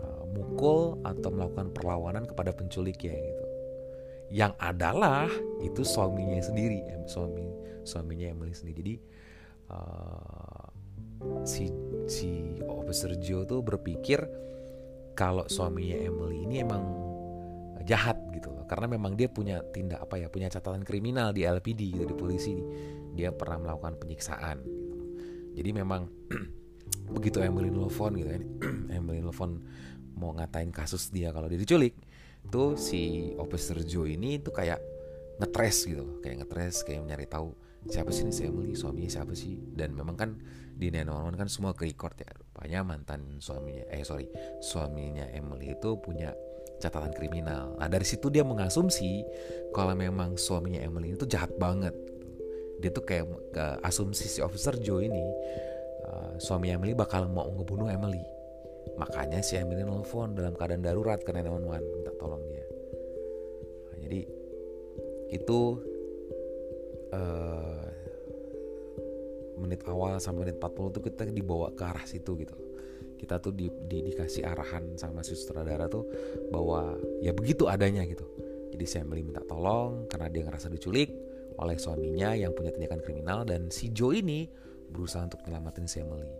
uh, 0.00 0.24
mukul 0.30 0.98
atau 1.02 1.30
melakukan 1.30 1.74
perlawanan 1.74 2.24
kepada 2.26 2.54
penculiknya 2.54 3.14
gitu 3.18 3.39
yang 4.30 4.54
adalah 4.62 5.26
itu 5.58 5.82
suaminya 5.82 6.38
sendiri 6.38 6.86
suami 7.10 7.50
suaminya 7.82 8.30
Emily 8.30 8.54
sendiri. 8.54 8.76
Jadi 8.78 8.94
uh, 9.74 10.66
si 11.42 11.66
si 12.06 12.30
Officer 12.70 13.18
Joe 13.18 13.42
tuh 13.42 13.60
berpikir 13.66 14.22
kalau 15.18 15.44
suaminya 15.50 15.98
Emily 15.98 16.46
ini 16.46 16.62
emang 16.62 16.82
jahat 17.82 18.16
gitu 18.30 18.54
loh. 18.54 18.62
Karena 18.70 18.86
memang 18.86 19.18
dia 19.18 19.26
punya 19.26 19.58
tindak 19.74 20.06
apa 20.06 20.22
ya 20.22 20.30
punya 20.30 20.46
catatan 20.46 20.86
kriminal 20.86 21.34
di 21.34 21.42
LPD 21.42 21.98
gitu 21.98 22.06
di 22.06 22.14
polisi. 22.14 22.54
Dia 23.18 23.34
pernah 23.34 23.58
melakukan 23.66 23.98
penyiksaan 23.98 24.62
gitu. 24.62 24.96
jadi 25.58 25.82
memang 25.82 26.06
begitu 27.14 27.42
Emily 27.42 27.74
nelfon 27.74 28.14
gitu 28.14 28.30
kan 28.30 28.42
Emily 29.02 29.18
nelfon 29.18 29.66
mau 30.14 30.30
ngatain 30.36 30.70
kasus 30.70 31.10
dia 31.10 31.34
kalau 31.34 31.50
dia 31.50 31.58
diculik 31.58 31.98
tuh 32.48 32.80
si 32.80 33.32
Officer 33.36 33.82
Joe 33.84 34.08
ini 34.08 34.40
tuh 34.40 34.56
kayak 34.56 34.80
ngetres 35.40 35.88
gitu 35.88 36.20
kayak 36.20 36.44
ngetres 36.44 36.84
kayak 36.84 37.00
mencari 37.04 37.26
tahu 37.28 37.56
siapa 37.88 38.12
sih 38.12 38.28
ini 38.28 38.32
Emily 38.44 38.72
suaminya 38.76 39.08
siapa 39.08 39.32
sih? 39.32 39.56
Dan 39.72 39.96
memang 39.96 40.16
kan 40.18 40.36
di 40.76 40.92
911 40.92 41.40
kan 41.40 41.48
semua 41.48 41.72
ke 41.72 41.88
record 41.88 42.12
ya 42.20 42.28
rupanya 42.36 42.84
mantan 42.84 43.40
suaminya 43.40 43.88
eh 43.88 44.04
sorry 44.04 44.28
suaminya 44.60 45.24
Emily 45.32 45.72
itu 45.72 45.96
punya 45.96 46.36
catatan 46.80 47.12
kriminal. 47.16 47.76
Nah 47.80 47.88
dari 47.88 48.04
situ 48.04 48.28
dia 48.28 48.44
mengasumsi 48.44 49.24
kalau 49.72 49.96
memang 49.96 50.36
suaminya 50.36 50.80
Emily 50.84 51.16
itu 51.16 51.24
jahat 51.24 51.52
banget. 51.56 51.96
Dia 52.80 52.92
tuh 52.92 53.04
kayak 53.04 53.28
asumsi 53.84 54.24
si 54.28 54.40
Officer 54.40 54.76
Joe 54.80 55.04
ini 55.04 55.24
uh, 56.08 56.36
suami 56.40 56.72
Emily 56.72 56.96
bakal 56.96 57.28
mau 57.28 57.48
ngebunuh 57.52 57.92
Emily 57.92 58.24
Makanya 58.96 59.40
si 59.40 59.56
Emily 59.56 59.84
nelfon 59.84 60.36
dalam 60.36 60.52
keadaan 60.56 60.84
darurat 60.84 61.20
ke 61.20 61.32
911 61.32 61.94
minta 61.94 62.12
tolong 62.20 62.42
dia. 62.48 62.66
Nah, 63.90 63.98
jadi 64.00 64.20
itu 65.30 65.60
uh, 67.14 67.86
menit 69.60 69.84
awal 69.86 70.18
sampai 70.18 70.48
menit 70.48 70.56
40 70.58 70.96
tuh 70.96 71.02
kita 71.04 71.28
dibawa 71.28 71.70
ke 71.76 71.82
arah 71.84 72.04
situ 72.08 72.34
gitu. 72.40 72.56
Kita 73.20 73.36
tuh 73.36 73.52
di, 73.52 73.68
di, 73.68 74.00
dikasih 74.10 74.48
arahan 74.48 74.96
sama 74.96 75.20
sutradara 75.20 75.86
tuh 75.92 76.08
bahwa 76.48 76.96
ya 77.20 77.36
begitu 77.36 77.68
adanya 77.68 78.00
gitu. 78.08 78.24
Jadi 78.72 78.84
si 78.88 78.96
Emily 78.96 79.20
minta 79.20 79.44
tolong 79.44 80.08
karena 80.08 80.32
dia 80.32 80.42
ngerasa 80.48 80.72
diculik 80.72 81.12
oleh 81.60 81.76
suaminya 81.76 82.32
yang 82.32 82.56
punya 82.56 82.72
tindakan 82.72 83.04
kriminal 83.04 83.44
dan 83.44 83.68
si 83.68 83.92
Joe 83.92 84.16
ini 84.16 84.48
berusaha 84.88 85.28
untuk 85.28 85.44
menyelamatin 85.44 85.84
si 85.84 86.00
Emily. 86.00 86.32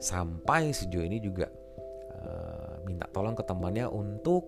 Sampai 0.00 0.72
si 0.72 0.88
Joe 0.88 1.04
ini 1.04 1.20
juga 1.20 1.46
minta 2.84 3.06
tolong 3.10 3.34
ke 3.34 3.44
temannya 3.46 3.86
untuk 3.88 4.46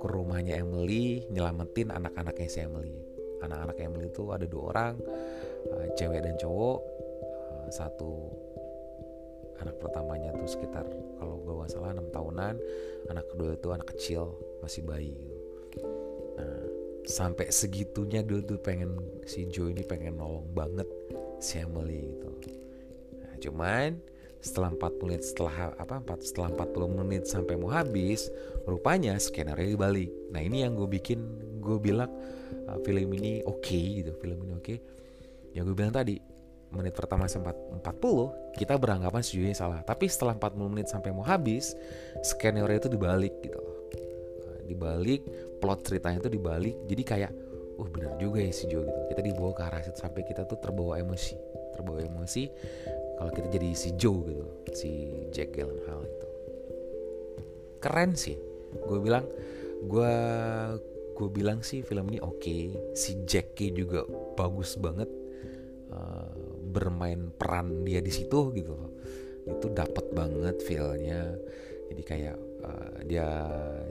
ke 0.00 0.06
rumahnya 0.08 0.56
Emily 0.56 1.28
nyelamatin 1.28 1.92
anak-anaknya 1.92 2.48
si 2.48 2.58
Emily. 2.64 2.96
Anak-anak 3.44 3.76
Emily 3.80 4.08
itu 4.08 4.28
ada 4.32 4.44
dua 4.48 4.62
orang 4.72 4.94
uh, 5.68 5.86
cewek 5.96 6.24
dan 6.24 6.34
cowok. 6.40 6.78
Uh, 7.52 7.68
satu 7.68 8.10
anak 9.60 9.76
pertamanya 9.76 10.32
tuh 10.32 10.48
sekitar 10.48 10.88
kalau 11.20 11.36
gue 11.44 11.54
gak 11.60 11.70
salah 11.72 11.92
enam 11.92 12.08
tahunan. 12.08 12.54
Anak 13.12 13.28
kedua 13.28 13.56
itu 13.56 13.68
anak 13.70 13.88
kecil 13.92 14.32
masih 14.64 14.82
bayi. 14.88 15.16
Gitu. 15.70 15.86
nah 16.34 16.64
sampai 17.06 17.48
segitunya 17.48 18.26
dulu 18.26 18.56
tuh 18.56 18.58
pengen 18.58 18.98
si 19.22 19.46
Joe 19.46 19.70
ini 19.70 19.86
pengen 19.86 20.18
nolong 20.18 20.48
banget 20.50 20.88
si 21.40 21.60
Emily 21.60 22.16
gitu. 22.16 22.28
Nah, 23.20 23.34
cuman 23.40 23.88
setelah 24.40 24.72
40 24.72 25.04
menit 25.04 25.22
setelah 25.22 25.76
apa 25.76 26.00
4 26.00 26.24
setelah 26.24 26.48
40 26.56 26.98
menit 27.04 27.22
sampai 27.28 27.60
mau 27.60 27.68
habis 27.68 28.32
rupanya 28.64 29.16
skenario 29.20 29.76
dibalik 29.76 30.08
nah 30.32 30.40
ini 30.40 30.64
yang 30.64 30.72
gue 30.74 30.88
bikin 30.88 31.20
gue 31.60 31.76
bilang 31.76 32.08
uh, 32.66 32.78
film 32.82 33.08
ini 33.14 33.44
oke 33.44 33.60
okay, 33.60 34.02
gitu 34.02 34.16
film 34.18 34.40
ini 34.48 34.52
oke. 34.56 34.64
Okay. 34.64 34.78
yang 35.52 35.68
gue 35.68 35.76
bilang 35.76 35.92
tadi 35.92 36.16
menit 36.70 36.94
pertama 36.94 37.26
sampai 37.26 37.50
40 37.82 38.54
kita 38.54 38.78
beranggapan 38.78 39.22
sejujurnya 39.26 39.56
salah. 39.58 39.80
Tapi 39.82 40.06
setelah 40.06 40.38
40 40.38 40.70
menit 40.70 40.86
sampai 40.86 41.10
mau 41.10 41.26
habis 41.26 41.74
skenario 42.22 42.78
itu 42.78 42.86
dibalik 42.86 43.34
gitu 43.42 43.58
uh, 43.58 44.58
dibalik 44.70 45.26
plot 45.58 45.82
ceritanya 45.82 46.22
itu 46.22 46.30
dibalik. 46.30 46.78
Jadi 46.86 47.02
kayak 47.02 47.32
oh 47.82 47.90
benar 47.90 48.14
juga 48.22 48.38
ya 48.38 48.54
si 48.54 48.70
Jo 48.70 48.86
gitu. 48.86 49.00
Kita 49.10 49.20
dibawa 49.20 49.50
ke 49.50 49.62
arah 49.66 49.82
situ 49.82 49.98
sampai 49.98 50.22
kita 50.22 50.46
tuh 50.46 50.62
terbawa 50.62 51.02
emosi. 51.02 51.34
Terbawa 51.74 51.98
emosi 52.06 52.44
kalau 53.20 53.36
kita 53.36 53.52
jadi 53.52 53.68
si 53.76 53.92
Joe 54.00 54.24
gitu 54.24 54.46
si 54.72 54.90
Jack 55.28 55.52
Gyllenhaal 55.52 56.08
itu. 56.08 56.28
Keren 57.84 58.16
sih. 58.16 58.40
Gue 58.80 58.96
bilang 58.96 59.28
gue 59.84 60.12
gue 61.12 61.28
bilang 61.28 61.60
sih 61.60 61.84
film 61.84 62.08
ini 62.08 62.18
oke. 62.24 62.40
Okay. 62.40 62.62
si 62.96 63.20
Jackie 63.28 63.76
juga 63.76 64.08
bagus 64.40 64.80
banget. 64.80 65.12
Uh, 65.90 66.32
bermain 66.70 67.34
peran 67.34 67.82
dia 67.82 67.98
di 68.00 68.08
situ 68.08 68.56
gitu 68.56 68.72
loh. 68.72 68.88
Itu 69.44 69.68
dapat 69.68 70.06
banget 70.16 70.56
feelnya. 70.64 71.34
Jadi 71.92 72.02
kayak 72.06 72.36
uh, 72.64 73.04
dia 73.04 73.26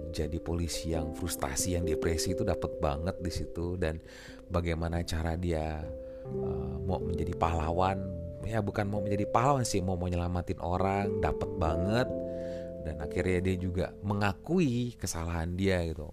jadi 0.09 0.41
polisi 0.41 0.95
yang 0.95 1.13
frustasi 1.13 1.77
yang 1.77 1.85
depresi 1.85 2.33
itu 2.33 2.41
dapat 2.41 2.81
banget 2.81 3.19
di 3.21 3.29
situ. 3.29 3.77
Dan 3.77 4.01
bagaimana 4.49 5.03
cara 5.03 5.35
dia 5.35 5.85
uh, 6.25 6.75
mau 6.81 7.03
menjadi 7.03 7.35
pahlawan 7.35 8.28
ya 8.49 8.65
bukan 8.65 8.89
mau 8.89 9.05
menjadi 9.05 9.29
pahlawan 9.29 9.61
sih 9.61 9.77
mau 9.85 9.93
mau 9.93 10.09
nyelamatin 10.09 10.57
orang 10.57 11.21
dapat 11.21 11.49
banget. 11.61 12.07
Dan 12.79 12.95
akhirnya 13.05 13.39
dia 13.43 13.55
juga 13.59 13.85
mengakui 14.01 14.97
kesalahan 14.97 15.53
dia 15.53 15.85
gitu. 15.85 16.09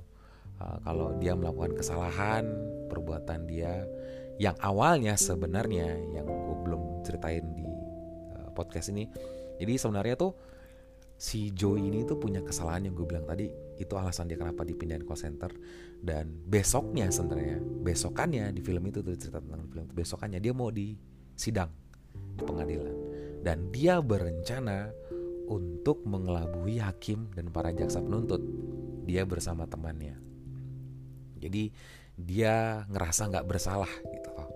Uh, 0.61 0.77
kalau 0.85 1.17
dia 1.17 1.33
melakukan 1.33 1.77
kesalahan 1.77 2.45
perbuatan 2.93 3.45
dia 3.49 3.85
yang 4.37 4.57
awalnya 4.61 5.17
sebenarnya 5.17 5.97
yang 6.13 6.25
gue 6.29 6.57
belum 6.65 7.01
ceritain 7.05 7.45
di 7.57 7.65
uh, 8.37 8.53
podcast 8.53 8.93
ini. 8.93 9.09
Jadi 9.57 9.73
sebenarnya 9.81 10.21
tuh 10.21 10.37
si 11.17 11.49
Joey 11.57 11.89
ini 11.89 12.05
tuh 12.05 12.21
punya 12.21 12.45
kesalahan 12.45 12.93
yang 12.93 12.95
gue 12.99 13.09
bilang 13.09 13.25
tadi. 13.25 13.49
Itu 13.81 13.97
alasan 13.97 14.29
dia 14.29 14.37
kenapa 14.37 14.65
dipindahin 14.67 15.09
call 15.09 15.17
center. 15.17 15.49
Dan 15.97 16.45
besoknya 16.45 17.09
sebenarnya 17.09 17.57
besokannya 17.63 18.53
di 18.53 18.61
film 18.61 18.85
itu 18.85 19.01
tuh 19.01 19.17
cerita 19.17 19.41
tentang 19.41 19.65
film 19.73 19.85
itu 19.89 19.95
besokannya 19.97 20.41
dia 20.43 20.53
mau 20.53 20.69
di 20.69 20.93
sidang 21.37 21.86
di 22.37 22.45
pengadilan. 22.45 22.97
Dan 23.41 23.73
dia 23.73 23.99
berencana 24.03 24.91
untuk 25.47 26.03
mengelabui 26.05 26.83
hakim 26.83 27.31
dan 27.33 27.49
para 27.51 27.71
jaksa 27.71 28.03
penuntut. 28.03 28.43
Dia 29.07 29.23
bersama 29.23 29.65
temannya. 29.71 30.19
Jadi 31.39 31.71
dia 32.17 32.83
ngerasa 32.91 33.31
nggak 33.31 33.47
bersalah 33.47 33.93
gitu 34.03 34.31
loh. 34.35 34.51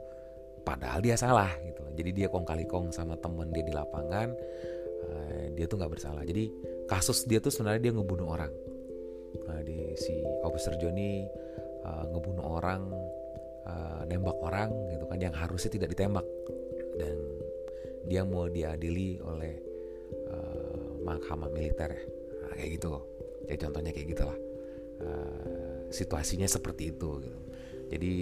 Padahal 0.66 0.98
dia 1.04 1.14
salah 1.14 1.50
gitu 1.62 1.80
loh. 1.86 1.92
Jadi 1.94 2.10
dia 2.10 2.26
kong 2.26 2.46
kali 2.48 2.66
kong 2.66 2.90
sama 2.90 3.14
temen 3.20 3.52
dia 3.54 3.62
di 3.62 3.70
lapangan 3.70 4.28
uh, 5.06 5.46
dia 5.54 5.64
tuh 5.70 5.76
nggak 5.78 5.92
bersalah. 5.92 6.22
Jadi 6.26 6.50
kasus 6.90 7.28
dia 7.30 7.38
tuh 7.38 7.52
sebenarnya 7.54 7.90
dia 7.90 7.92
ngebunuh 7.94 8.26
orang. 8.26 8.52
Nah, 9.46 9.62
di 9.62 9.94
si 9.94 10.18
officer 10.42 10.74
Johnny 10.82 11.22
uh, 11.86 12.04
ngebunuh 12.10 12.42
orang 12.42 12.82
uh, 13.68 14.02
nembak 14.10 14.34
orang 14.42 14.74
gitu 14.90 15.06
kan 15.06 15.18
yang 15.22 15.34
harusnya 15.36 15.70
tidak 15.70 15.94
ditembak. 15.94 16.26
Dan 16.98 17.16
dia 18.10 18.26
mau 18.26 18.50
diadili 18.50 19.22
oleh 19.22 19.54
uh, 20.26 20.98
mahkamah 21.06 21.46
militer 21.54 21.94
ya. 21.94 22.02
Nah, 22.42 22.52
kayak 22.58 22.70
gitu. 22.74 22.90
Loh 22.90 23.04
jadi 23.50 23.66
contohnya 23.66 23.90
kayak 23.90 24.08
gitulah. 24.14 24.38
Uh, 25.00 25.88
situasinya 25.90 26.46
seperti 26.46 26.94
itu 26.94 27.18
gitu. 27.24 27.40
Jadi 27.90 28.12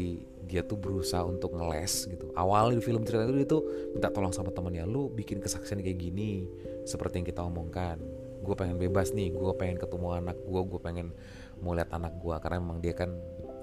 dia 0.49 0.64
tuh 0.64 0.80
berusaha 0.80 1.21
untuk 1.28 1.52
ngeles 1.52 2.09
gitu. 2.09 2.33
Awal 2.33 2.73
di 2.73 2.80
film 2.80 3.04
cerita 3.04 3.28
itu 3.28 3.35
dia 3.37 3.49
tuh 3.49 3.62
minta 3.92 4.09
tolong 4.09 4.33
sama 4.33 4.49
temennya 4.49 4.88
lu 4.88 5.12
bikin 5.12 5.45
kesaksian 5.45 5.85
kayak 5.85 6.00
gini 6.00 6.49
seperti 6.88 7.21
yang 7.21 7.28
kita 7.28 7.45
omongkan. 7.45 8.00
Gue 8.40 8.57
pengen 8.57 8.80
bebas 8.80 9.12
nih 9.12 9.37
gue 9.37 9.52
pengen 9.61 9.76
ketemu 9.76 10.25
anak 10.25 10.40
gue 10.40 10.62
gue 10.64 10.80
pengen 10.80 11.12
mau 11.61 11.76
lihat 11.76 11.92
anak 11.92 12.16
gue 12.16 12.33
karena 12.40 12.57
memang 12.64 12.80
dia 12.80 12.97
kan 12.97 13.12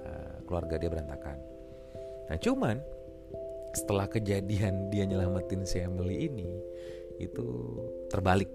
uh, 0.05 0.38
keluarga 0.46 0.77
dia 0.77 0.94
berantakan. 0.94 1.41
Nah 2.29 2.38
cuman 2.38 2.77
setelah 3.75 4.08
kejadian 4.08 4.88
dia 4.89 5.03
nyelamatin 5.03 5.67
si 5.67 5.84
Emily 5.84 6.32
ini 6.32 6.50
itu 7.20 7.46
terbalik 8.10 8.50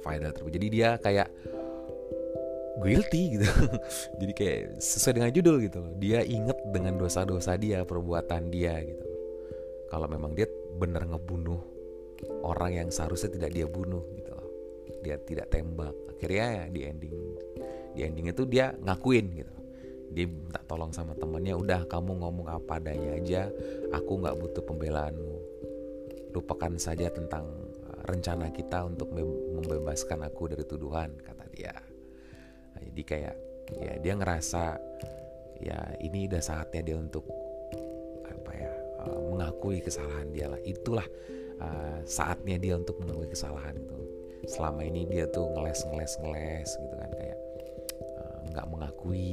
final 0.00 0.32
terbalik. 0.34 0.56
Jadi 0.58 0.66
dia 0.72 0.88
kayak 0.98 1.28
guilty 2.80 3.38
gitu. 3.38 3.48
Jadi 4.20 4.32
kayak 4.32 4.60
sesuai 4.80 5.14
dengan 5.20 5.30
judul 5.30 5.56
gitu 5.62 5.78
loh. 5.84 5.92
Dia 6.00 6.20
inget 6.24 6.58
dengan 6.72 6.98
dosa-dosa 6.98 7.54
dia 7.60 7.84
perbuatan 7.84 8.50
dia 8.50 8.80
gitu. 8.82 9.06
Kalau 9.92 10.08
memang 10.08 10.32
dia 10.32 10.48
benar 10.80 11.04
ngebunuh 11.04 11.60
orang 12.42 12.72
yang 12.72 12.88
seharusnya 12.88 13.28
tidak 13.28 13.52
dia 13.52 13.68
bunuh 13.68 14.02
gitu 14.16 14.32
loh. 14.32 14.48
Dia 15.04 15.20
tidak 15.20 15.52
tembak. 15.52 15.94
Akhirnya 16.16 16.46
ya 16.48 16.64
di 16.72 16.80
ending 16.88 17.16
di 17.92 18.00
ending 18.08 18.32
itu 18.32 18.48
dia 18.48 18.72
ngakuin 18.80 19.26
gitu 19.36 19.61
dia 20.12 20.28
minta 20.28 20.60
tolong 20.68 20.92
sama 20.92 21.16
temannya 21.16 21.56
udah 21.56 21.88
kamu 21.88 22.20
ngomong 22.20 22.48
apa 22.52 22.76
adanya 22.76 23.16
aja 23.16 23.42
aku 23.96 24.20
nggak 24.20 24.36
butuh 24.36 24.62
pembelaanmu. 24.64 25.36
Lupakan 26.32 26.76
saja 26.76 27.08
tentang 27.12 27.48
uh, 27.88 28.02
rencana 28.08 28.52
kita 28.52 28.84
untuk 28.84 29.12
membebaskan 29.12 30.24
aku 30.28 30.52
dari 30.52 30.64
tuduhan 30.68 31.16
kata 31.20 31.44
dia. 31.52 31.72
Jadi 32.82 33.02
kayak 33.08 33.36
ya 33.80 33.92
dia 34.00 34.14
ngerasa 34.18 34.64
ya 35.62 35.78
ini 36.02 36.28
udah 36.28 36.42
saatnya 36.42 36.82
dia 36.84 36.96
untuk 37.00 37.24
apa 38.28 38.52
ya 38.52 38.72
uh, 39.00 39.20
mengakui 39.32 39.80
kesalahan 39.80 40.28
dia 40.28 40.52
lah. 40.52 40.60
Itulah 40.60 41.06
uh, 41.60 42.00
saatnya 42.04 42.60
dia 42.60 42.76
untuk 42.76 43.00
mengakui 43.00 43.32
kesalahan 43.32 43.76
itu. 43.80 44.00
Selama 44.50 44.82
ini 44.82 45.06
dia 45.06 45.24
tuh 45.30 45.46
ngeles 45.54 45.86
ngeles 45.88 46.12
ngeles 46.20 46.68
gitu 46.68 46.94
kan 46.98 47.10
kayak 47.14 47.38
nggak 48.50 48.66
uh, 48.66 48.70
mengakui 48.74 49.30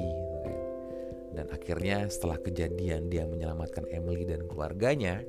dan 1.39 1.47
akhirnya 1.55 2.11
setelah 2.11 2.35
kejadian 2.35 3.07
dia 3.07 3.23
menyelamatkan 3.23 3.87
Emily 3.87 4.27
dan 4.27 4.43
keluarganya 4.43 5.23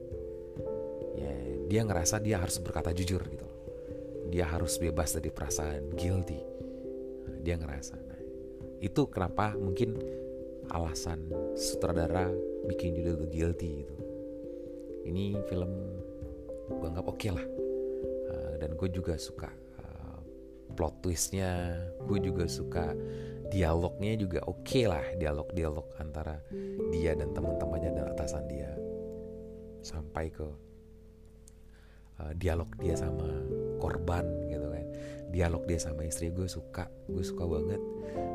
ya 1.15 1.33
dia 1.71 1.87
ngerasa 1.87 2.19
dia 2.19 2.43
harus 2.43 2.59
berkata 2.59 2.91
jujur 2.91 3.23
gitu. 3.31 3.47
Dia 4.27 4.51
harus 4.51 4.75
bebas 4.83 5.15
dari 5.15 5.31
perasaan 5.31 5.95
guilty. 5.95 6.43
Dia 7.47 7.55
ngerasa. 7.55 7.95
Itu 8.83 9.07
kenapa 9.07 9.55
mungkin 9.55 10.03
alasan 10.73 11.31
sutradara 11.55 12.27
bikin 12.67 12.99
judul 12.99 13.23
The 13.23 13.29
Guilty 13.31 13.71
gitu. 13.87 13.95
Ini 15.07 15.39
film 15.47 15.71
gue 16.75 16.87
anggap 16.91 17.07
oke 17.07 17.19
okay 17.23 17.31
lah. 17.31 17.47
Uh, 18.31 18.55
dan 18.59 18.75
gue 18.75 18.89
juga 18.91 19.15
suka 19.15 19.51
plot 20.73 21.05
twistnya. 21.05 21.77
Gue 22.07 22.19
juga 22.23 22.47
suka 22.47 22.95
dialognya 23.51 24.15
juga 24.15 24.41
oke 24.47 24.63
okay 24.63 24.85
lah 24.87 25.03
dialog-dialog 25.19 25.87
antara 25.99 26.39
dia 26.95 27.19
dan 27.19 27.35
teman-temannya 27.35 27.91
dan 27.95 28.07
atasan 28.15 28.45
dia. 28.47 28.71
Sampai 29.83 30.31
ke 30.31 30.47
uh, 32.21 32.33
dialog 32.39 32.71
dia 32.79 32.95
sama 32.95 33.29
korban 33.83 34.27
gitu 34.49 34.67
kan. 34.71 34.87
Dialog 35.31 35.63
dia 35.67 35.79
sama 35.79 36.07
istri 36.07 36.31
gue 36.31 36.47
suka 36.47 36.87
gue 37.11 37.25
suka 37.25 37.45
banget. 37.47 37.83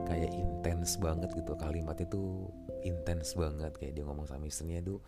Kayak 0.05 0.31
intens 0.37 0.95
banget 1.01 1.33
gitu 1.33 1.57
kalimat 1.57 1.97
itu 1.99 2.51
intens 2.83 3.35
banget. 3.35 3.71
Kayak 3.79 3.99
dia 3.99 4.03
ngomong 4.03 4.27
sama 4.27 4.47
istrinya 4.47 4.79
itu 4.79 4.99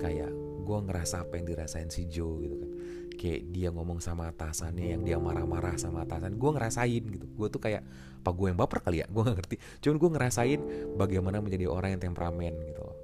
kayak 0.00 0.30
gue 0.64 0.78
ngerasa 0.88 1.24
apa 1.24 1.40
yang 1.40 1.46
dirasain 1.48 1.88
si 1.88 2.08
Joe 2.08 2.40
gitu 2.44 2.56
kan 2.60 2.70
kayak 3.14 3.50
dia 3.54 3.68
ngomong 3.70 4.02
sama 4.02 4.30
atasannya 4.30 4.94
yang 4.98 5.02
dia 5.06 5.16
marah-marah 5.16 5.78
sama 5.78 6.04
atasan 6.04 6.36
gue 6.36 6.50
ngerasain 6.50 7.02
gitu. 7.02 7.26
Gue 7.34 7.48
tuh 7.48 7.62
kayak 7.62 7.82
apa 8.20 8.30
gue 8.32 8.46
yang 8.50 8.58
baper 8.58 8.78
kali 8.82 9.00
ya? 9.02 9.06
Gue 9.08 9.22
gak 9.24 9.36
ngerti. 9.40 9.56
Cuman 9.80 9.96
gue 9.96 10.10
ngerasain 10.18 10.60
bagaimana 10.98 11.38
menjadi 11.40 11.66
orang 11.70 11.96
yang 11.96 12.02
temperamen 12.10 12.54
gitu 12.68 12.82
loh. 12.82 12.96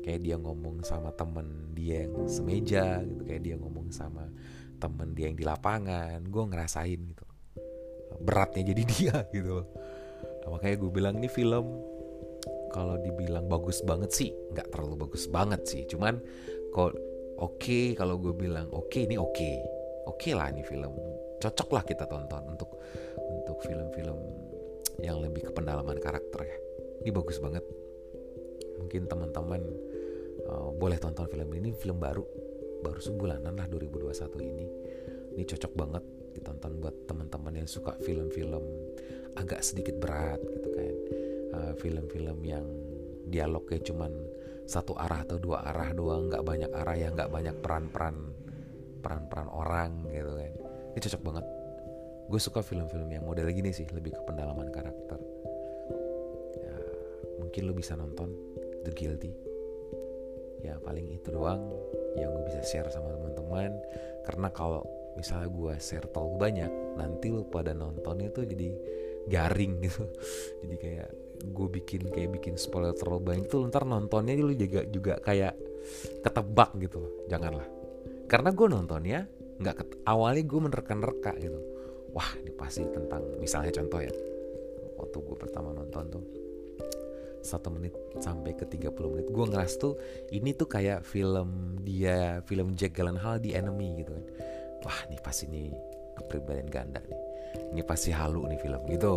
Kayak 0.00 0.20
dia 0.24 0.36
ngomong 0.40 0.80
sama 0.80 1.12
temen 1.12 1.76
dia 1.76 2.08
yang 2.08 2.24
semeja 2.24 3.04
gitu 3.04 3.22
kayak 3.28 3.42
dia 3.44 3.56
ngomong 3.60 3.92
sama 3.92 4.24
temen 4.80 5.12
dia 5.12 5.28
yang 5.28 5.36
di 5.36 5.44
lapangan 5.44 6.24
gue 6.24 6.42
ngerasain 6.46 7.00
gitu. 7.04 7.24
Beratnya 8.20 8.62
jadi 8.64 8.82
dia 8.96 9.14
gitu 9.34 9.60
loh. 9.60 9.66
Nah, 10.40 10.56
makanya 10.56 10.76
gue 10.80 10.90
bilang 10.90 11.14
ini 11.20 11.28
film 11.28 11.66
kalau 12.70 12.96
dibilang 13.02 13.50
bagus 13.50 13.82
banget 13.82 14.14
sih 14.14 14.30
nggak 14.54 14.72
terlalu 14.72 15.04
bagus 15.08 15.26
banget 15.28 15.60
sih. 15.66 15.82
Cuman 15.84 16.16
kok 16.70 17.09
oke 17.40 17.56
okay, 17.56 17.84
kalau 17.96 18.20
gue 18.20 18.36
bilang 18.36 18.68
oke 18.70 18.92
okay, 18.92 19.08
ini 19.08 19.16
oke. 19.16 19.32
Okay. 19.32 19.56
oke 20.06 20.16
okay 20.20 20.32
lah 20.36 20.52
ini 20.52 20.62
film. 20.64 20.92
Cocok 21.40 21.68
lah 21.72 21.82
kita 21.88 22.04
tonton 22.04 22.44
untuk 22.52 22.70
untuk 23.16 23.58
film-film 23.64 24.18
yang 25.00 25.24
lebih 25.24 25.48
ke 25.48 25.52
pendalaman 25.56 25.96
karakter 25.96 26.44
ya. 26.44 26.58
Ini 27.00 27.10
bagus 27.10 27.40
banget. 27.40 27.64
Mungkin 28.76 29.08
teman-teman 29.08 29.60
uh, 30.44 30.68
boleh 30.76 31.00
tonton 31.00 31.24
film 31.32 31.48
ini. 31.56 31.72
Film 31.72 31.96
baru 31.96 32.24
baru 32.84 33.00
sebulanan 33.00 33.56
lah 33.56 33.66
2021 33.68 34.12
ini. 34.44 34.66
Ini 35.36 35.42
cocok 35.48 35.72
banget 35.72 36.04
ditonton 36.36 36.76
buat 36.78 37.08
teman-teman 37.08 37.64
yang 37.64 37.68
suka 37.68 37.96
film-film 38.04 38.62
agak 39.40 39.64
sedikit 39.64 39.96
berat 39.96 40.40
gitu 40.44 40.68
kan. 40.76 40.94
Uh, 41.50 41.72
film-film 41.80 42.38
yang 42.44 42.62
dialognya 43.26 43.80
cuman 43.82 44.12
satu 44.70 44.94
arah 44.94 45.26
atau 45.26 45.42
dua 45.42 45.66
arah 45.66 45.90
doang 45.90 46.30
nggak 46.30 46.46
banyak 46.46 46.70
arah 46.70 46.94
ya 46.94 47.10
nggak 47.10 47.26
banyak 47.26 47.56
peran-peran 47.58 48.16
peran-peran 49.02 49.48
orang 49.50 50.06
gitu 50.12 50.30
kan. 50.38 50.52
Ini 50.94 50.98
cocok 51.00 51.22
banget. 51.26 51.46
Gue 52.30 52.38
suka 52.38 52.60
film-film 52.62 53.10
yang 53.10 53.26
model 53.26 53.50
gini 53.50 53.74
sih 53.74 53.88
lebih 53.90 54.14
ke 54.14 54.22
pendalaman 54.22 54.70
karakter. 54.70 55.18
Ya, 56.54 56.76
mungkin 57.42 57.62
lo 57.66 57.74
bisa 57.74 57.98
nonton 57.98 58.30
The 58.86 58.92
Guilty. 58.94 59.32
Ya 60.62 60.76
paling 60.78 61.08
itu 61.10 61.32
doang 61.32 61.72
yang 62.14 62.30
gue 62.36 62.44
bisa 62.46 62.62
share 62.62 62.86
sama 62.92 63.10
teman-teman. 63.10 63.74
Karena 64.22 64.52
kalau 64.54 64.86
misalnya 65.18 65.50
gue 65.50 65.74
share 65.82 66.06
terlalu 66.12 66.36
banyak 66.38 66.70
nanti 66.94 67.34
lo 67.34 67.42
pada 67.42 67.74
nontonnya 67.74 68.30
tuh 68.30 68.46
jadi 68.46 68.70
garing 69.26 69.82
gitu. 69.82 70.04
Jadi 70.62 70.76
kayak 70.78 71.10
gue 71.40 71.68
bikin 71.80 72.12
kayak 72.12 72.40
bikin 72.40 72.54
spoiler 72.60 72.92
terlalu 72.92 73.32
banyak 73.34 73.46
tuh 73.48 73.64
ntar 73.68 73.88
nontonnya 73.88 74.36
lu 74.36 74.52
juga 74.52 74.84
juga 74.84 75.16
kayak 75.20 75.56
ketebak 76.20 76.70
gitu 76.80 77.00
janganlah. 77.26 77.66
Karena 78.30 78.54
gue 78.54 78.66
nontonnya 78.70 79.20
nggak 79.60 79.74
ket, 79.76 79.88
awalnya 80.06 80.44
gue 80.44 80.60
menerka-nerka 80.60 81.32
gitu. 81.40 81.60
Wah 82.12 82.30
ini 82.40 82.50
pasti 82.54 82.84
tentang 82.88 83.22
misalnya 83.38 83.72
contoh 83.74 84.00
ya 84.02 84.12
waktu 85.00 85.16
gue 85.16 85.36
pertama 85.36 85.72
nonton 85.72 86.04
tuh 86.12 86.24
satu 87.40 87.72
menit 87.72 87.96
sampai 88.20 88.52
ke 88.52 88.68
30 88.68 88.92
menit 89.16 89.26
gue 89.32 89.44
ngeras 89.48 89.80
tuh 89.80 89.96
ini 90.28 90.52
tuh 90.52 90.68
kayak 90.68 91.08
film 91.08 91.80
dia 91.80 92.44
film 92.44 92.76
Jack 92.76 92.92
Gyllenhaal 93.00 93.40
di 93.40 93.56
Enemy 93.56 94.04
gitu 94.04 94.12
kan. 94.12 94.24
Wah 94.84 94.98
ini 95.08 95.16
pasti 95.20 95.44
nih 95.48 95.72
kepribadian 96.20 96.68
ganda 96.68 97.00
nih. 97.04 97.20
Ini 97.74 97.82
pasti 97.82 98.12
halu 98.12 98.46
nih 98.46 98.58
film 98.60 98.82
gitu 98.92 99.14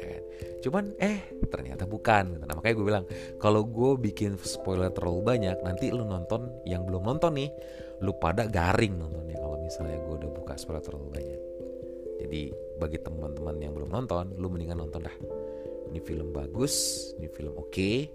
ya 0.00 0.10
kan? 0.16 0.24
cuman 0.60 0.84
eh 0.96 1.18
ternyata 1.48 1.84
bukan 1.84 2.40
nah 2.40 2.54
makanya 2.56 2.74
gue 2.76 2.86
bilang 2.86 3.04
kalau 3.36 3.64
gue 3.64 3.96
bikin 4.00 4.36
spoiler 4.40 4.92
terlalu 4.92 5.20
banyak 5.24 5.56
nanti 5.60 5.92
lu 5.92 6.04
nonton 6.04 6.48
yang 6.64 6.84
belum 6.84 7.04
nonton 7.04 7.36
nih 7.36 7.50
lu 8.00 8.16
pada 8.16 8.48
garing 8.48 8.96
nontonnya 8.96 9.36
kalau 9.36 9.60
misalnya 9.60 10.00
gue 10.00 10.14
udah 10.24 10.30
buka 10.32 10.54
spoiler 10.56 10.82
terlalu 10.82 11.08
banyak. 11.20 11.40
Jadi 12.20 12.42
bagi 12.76 12.98
teman-teman 13.00 13.56
yang 13.60 13.72
belum 13.76 13.92
nonton 13.92 14.36
lu 14.36 14.48
mendingan 14.52 14.80
nonton 14.80 15.04
dah. 15.04 15.16
Ini 15.92 16.00
film 16.00 16.32
bagus 16.32 16.74
ini 17.20 17.28
film 17.28 17.56
oke 17.56 17.68
okay, 17.72 18.08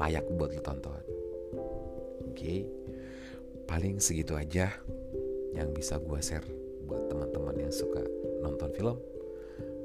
layak 0.00 0.24
buat 0.32 0.52
lu 0.52 0.62
tonton. 0.64 0.96
Oke? 0.96 2.32
Okay. 2.32 2.58
paling 3.66 3.98
segitu 3.98 4.38
aja 4.38 4.70
yang 5.50 5.74
bisa 5.74 5.98
gue 5.98 6.20
share 6.22 6.46
buat 6.86 7.10
teman-teman 7.10 7.66
yang 7.66 7.72
suka 7.74 7.98
nonton 8.38 8.70
film 8.78 8.94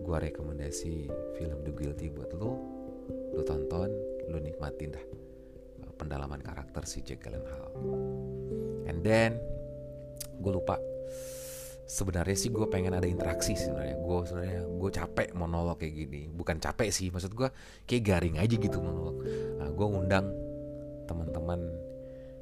gue 0.02 0.18
rekomendasi 0.32 0.94
film 1.38 1.58
The 1.62 1.72
Guilty 1.72 2.10
buat 2.10 2.34
lo 2.34 2.58
lo 3.32 3.42
tonton 3.46 3.90
lo 4.28 4.38
nikmatin 4.42 4.92
dah 4.92 5.06
uh, 5.86 5.94
pendalaman 5.96 6.42
karakter 6.42 6.84
si 6.84 7.06
Jack 7.06 7.24
Gyllenhaal. 7.24 7.72
And 8.90 9.06
then 9.06 9.38
gue 10.42 10.52
lupa. 10.52 10.82
Sebenarnya 11.92 12.40
sih 12.40 12.48
gue 12.48 12.64
pengen 12.72 12.96
ada 12.96 13.04
interaksi 13.04 13.52
sebenarnya. 13.52 14.00
Gue 14.00 14.24
sebenarnya 14.24 14.64
gue 14.64 14.92
capek 14.96 15.28
monolog 15.36 15.76
kayak 15.76 15.92
gini. 16.08 16.32
Bukan 16.32 16.64
capek 16.64 16.88
sih 16.88 17.12
maksud 17.12 17.36
gue 17.36 17.52
kayak 17.84 18.04
garing 18.08 18.36
aja 18.40 18.56
gitu 18.56 18.80
monolog. 18.80 19.20
Nah, 19.60 19.68
gue 19.68 19.88
undang 19.92 20.32
teman-teman 21.04 21.60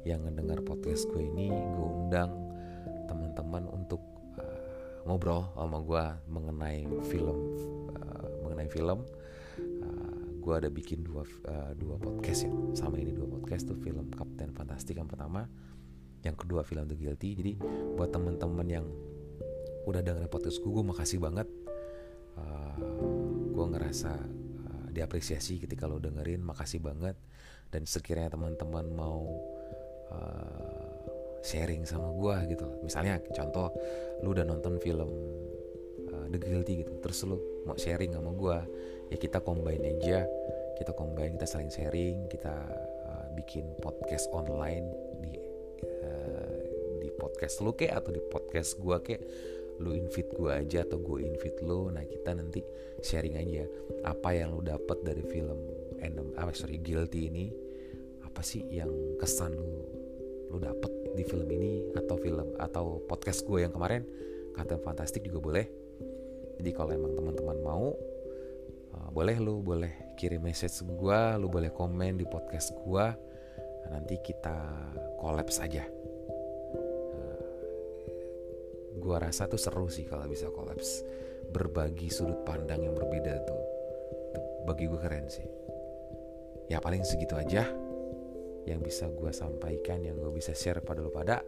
yang 0.06 0.22
ngedengar 0.22 0.62
podcast 0.62 1.10
gue 1.10 1.26
ini 1.26 1.50
gue 1.50 1.88
undang 2.06 2.30
teman-teman 3.10 3.66
untuk 3.68 3.98
ngobrol 5.10 5.50
sama 5.58 5.82
gue 5.82 6.04
mengenai 6.30 6.86
film 7.10 7.38
uh, 7.98 8.26
mengenai 8.46 8.70
film. 8.70 9.02
Uh, 9.58 10.22
gue 10.38 10.54
ada 10.54 10.70
bikin 10.70 11.02
dua 11.02 11.26
uh, 11.50 11.74
dua 11.74 11.98
podcast 11.98 12.46
ya. 12.46 12.52
Sama 12.78 13.02
ini 13.02 13.10
dua 13.10 13.26
podcast 13.26 13.66
tuh 13.66 13.74
film 13.82 14.06
Kapten 14.14 14.54
Fantastik 14.54 15.02
yang 15.02 15.10
pertama. 15.10 15.50
Yang 16.22 16.46
kedua 16.46 16.62
film 16.62 16.86
The 16.86 16.94
Guilty. 16.94 17.30
Jadi 17.34 17.52
buat 17.98 18.14
temen-temen 18.14 18.68
yang 18.70 18.86
udah 19.90 19.98
dengerin 19.98 20.30
podcast 20.30 20.62
gue 20.62 20.70
gue 20.70 20.86
makasih 20.86 21.18
banget. 21.18 21.50
Uh, 22.38 22.78
gue 23.50 23.66
ngerasa 23.66 24.14
uh, 24.70 24.86
diapresiasi 24.94 25.58
ketika 25.58 25.90
lo 25.90 25.98
dengerin. 25.98 26.46
Makasih 26.46 26.78
banget. 26.78 27.18
Dan 27.66 27.82
sekiranya 27.82 28.38
teman-teman 28.38 28.86
mau 28.94 29.26
uh, 30.14 30.89
sharing 31.40 31.84
sama 31.88 32.12
gue 32.12 32.56
gitu. 32.56 32.66
Misalnya 32.84 33.20
contoh 33.32 33.72
lu 34.24 34.36
udah 34.36 34.44
nonton 34.44 34.76
film 34.80 35.10
uh, 36.12 36.26
The 36.28 36.38
Guilty 36.38 36.84
gitu 36.84 36.92
terus 37.00 37.24
lu 37.24 37.40
mau 37.64 37.76
sharing 37.76 38.12
sama 38.12 38.30
gue 38.32 38.58
ya 39.12 39.16
kita 39.16 39.40
combine 39.40 39.98
aja. 39.98 40.24
Kita 40.80 40.96
combine 40.96 41.36
kita 41.36 41.44
saling 41.44 41.68
sharing 41.68 42.28
kita 42.32 42.54
uh, 43.04 43.26
bikin 43.36 43.68
podcast 43.84 44.28
online 44.32 44.88
di 45.20 45.36
uh, 46.04 46.56
di 47.04 47.08
podcast 47.16 47.60
lu 47.60 47.76
kayak 47.76 48.00
atau 48.00 48.12
di 48.12 48.22
podcast 48.32 48.80
gue 48.80 48.96
kayak 49.04 49.22
lu 49.80 49.96
invite 49.96 50.28
gue 50.36 50.52
aja 50.52 50.84
atau 50.84 51.00
gue 51.00 51.24
invite 51.24 51.64
lu 51.64 51.88
nah 51.88 52.04
kita 52.04 52.36
nanti 52.36 52.60
sharing 53.00 53.36
aja. 53.36 53.64
Apa 54.04 54.36
yang 54.36 54.56
lu 54.56 54.64
dapat 54.64 55.00
dari 55.04 55.24
film 55.24 55.56
Endem 56.00 56.32
ah 56.40 56.48
sorry 56.56 56.80
Guilty 56.80 57.28
ini 57.28 57.52
apa 58.24 58.40
sih 58.40 58.64
yang 58.72 58.88
kesan 59.20 59.52
lu 59.52 59.84
lu 60.50 60.58
dapet 60.58 60.99
di 61.20 61.24
film 61.28 61.44
ini 61.52 61.92
atau 61.92 62.16
film 62.16 62.56
atau 62.56 63.04
podcast 63.04 63.44
gue 63.44 63.60
yang 63.60 63.76
kemarin 63.76 64.08
kata 64.56 64.80
fantastik 64.80 65.28
juga 65.28 65.38
boleh. 65.44 65.66
Jadi 66.56 66.70
kalau 66.72 66.96
emang 66.96 67.12
teman-teman 67.12 67.60
mau 67.60 67.92
uh, 68.96 69.08
boleh 69.12 69.36
lu 69.36 69.60
boleh 69.60 70.16
kirim 70.16 70.40
message 70.48 70.80
gue 70.80 71.20
lu 71.36 71.52
boleh 71.52 71.68
komen 71.76 72.16
di 72.16 72.24
podcast 72.24 72.72
gue 72.72 73.06
nah, 73.84 73.88
nanti 73.92 74.16
kita 74.24 74.64
kolaps 75.20 75.60
aja. 75.60 75.84
Uh, 76.32 77.44
gue 78.96 79.16
rasa 79.20 79.44
tuh 79.44 79.60
seru 79.60 79.92
sih 79.92 80.08
kalau 80.08 80.24
bisa 80.24 80.48
kolaps 80.48 81.04
berbagi 81.52 82.08
sudut 82.08 82.40
pandang 82.48 82.80
yang 82.80 82.96
berbeda 82.96 83.44
tuh, 83.44 83.60
tuh 84.32 84.46
bagi 84.64 84.88
gue 84.88 84.96
keren 84.96 85.28
sih. 85.28 85.44
Ya 86.72 86.80
paling 86.80 87.04
segitu 87.04 87.36
aja 87.36 87.68
yang 88.68 88.80
bisa 88.84 89.08
gue 89.08 89.32
sampaikan 89.32 90.04
yang 90.04 90.20
gue 90.20 90.32
bisa 90.32 90.52
share 90.52 90.84
pada 90.84 91.00
lo 91.00 91.12
pada. 91.12 91.40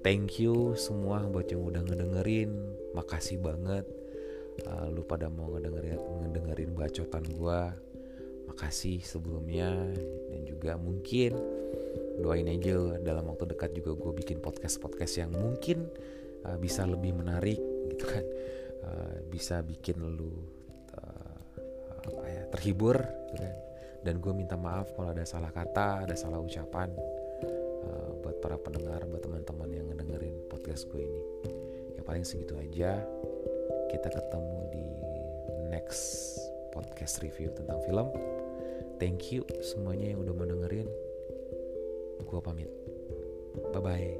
Thank 0.00 0.40
you 0.40 0.78
semua 0.80 1.26
buat 1.28 1.50
yang 1.50 1.66
udah 1.66 1.82
ngedengerin. 1.84 2.50
Makasih 2.96 3.42
banget 3.42 3.84
uh, 4.66 4.88
lu 4.90 5.04
pada 5.04 5.28
mau 5.28 5.52
ngedengerin 5.52 6.00
ngedengerin 6.26 6.70
bacotan 6.74 7.24
gue 7.26 7.60
makasih 8.50 8.98
sebelumnya 9.06 9.70
dan 10.26 10.40
juga 10.42 10.74
mungkin 10.74 11.38
doain 12.18 12.50
aja 12.50 12.98
dalam 13.00 13.30
waktu 13.30 13.54
dekat 13.54 13.78
juga 13.78 13.94
gue 13.94 14.12
bikin 14.20 14.42
podcast 14.42 14.82
podcast 14.82 15.22
yang 15.22 15.30
mungkin 15.32 15.86
uh, 16.44 16.58
bisa 16.58 16.84
lebih 16.84 17.14
menarik 17.14 17.60
gitu 17.94 18.04
kan. 18.06 18.24
Uh, 18.80 19.16
bisa 19.28 19.60
bikin 19.60 20.00
lu 20.00 20.32
uh, 20.96 21.36
apa 22.00 22.24
ya 22.26 22.42
terhibur 22.48 22.96
gitu 23.28 23.44
kan 23.44 23.69
dan 24.00 24.20
gue 24.20 24.32
minta 24.32 24.56
maaf 24.56 24.96
kalau 24.96 25.12
ada 25.12 25.24
salah 25.28 25.52
kata 25.52 26.08
ada 26.08 26.16
salah 26.16 26.40
ucapan 26.40 26.88
uh, 27.84 28.10
buat 28.24 28.40
para 28.40 28.56
pendengar 28.56 29.04
buat 29.04 29.20
teman-teman 29.20 29.68
yang 29.72 29.86
ngedengerin 29.92 30.36
podcast 30.48 30.88
gue 30.88 31.04
ini. 31.04 31.22
Ya 31.96 32.02
paling 32.04 32.24
segitu 32.24 32.56
aja. 32.56 33.04
Kita 33.90 34.08
ketemu 34.08 34.58
di 34.72 34.86
next 35.68 36.38
podcast 36.72 37.20
review 37.20 37.52
tentang 37.52 37.80
film. 37.84 38.08
Thank 38.96 39.32
you 39.32 39.44
semuanya 39.60 40.16
yang 40.16 40.24
udah 40.24 40.34
mau 40.36 40.48
dengerin 40.48 40.88
gue 42.24 42.40
pamit. 42.40 42.70
Bye 43.74 43.82
bye 43.82 44.14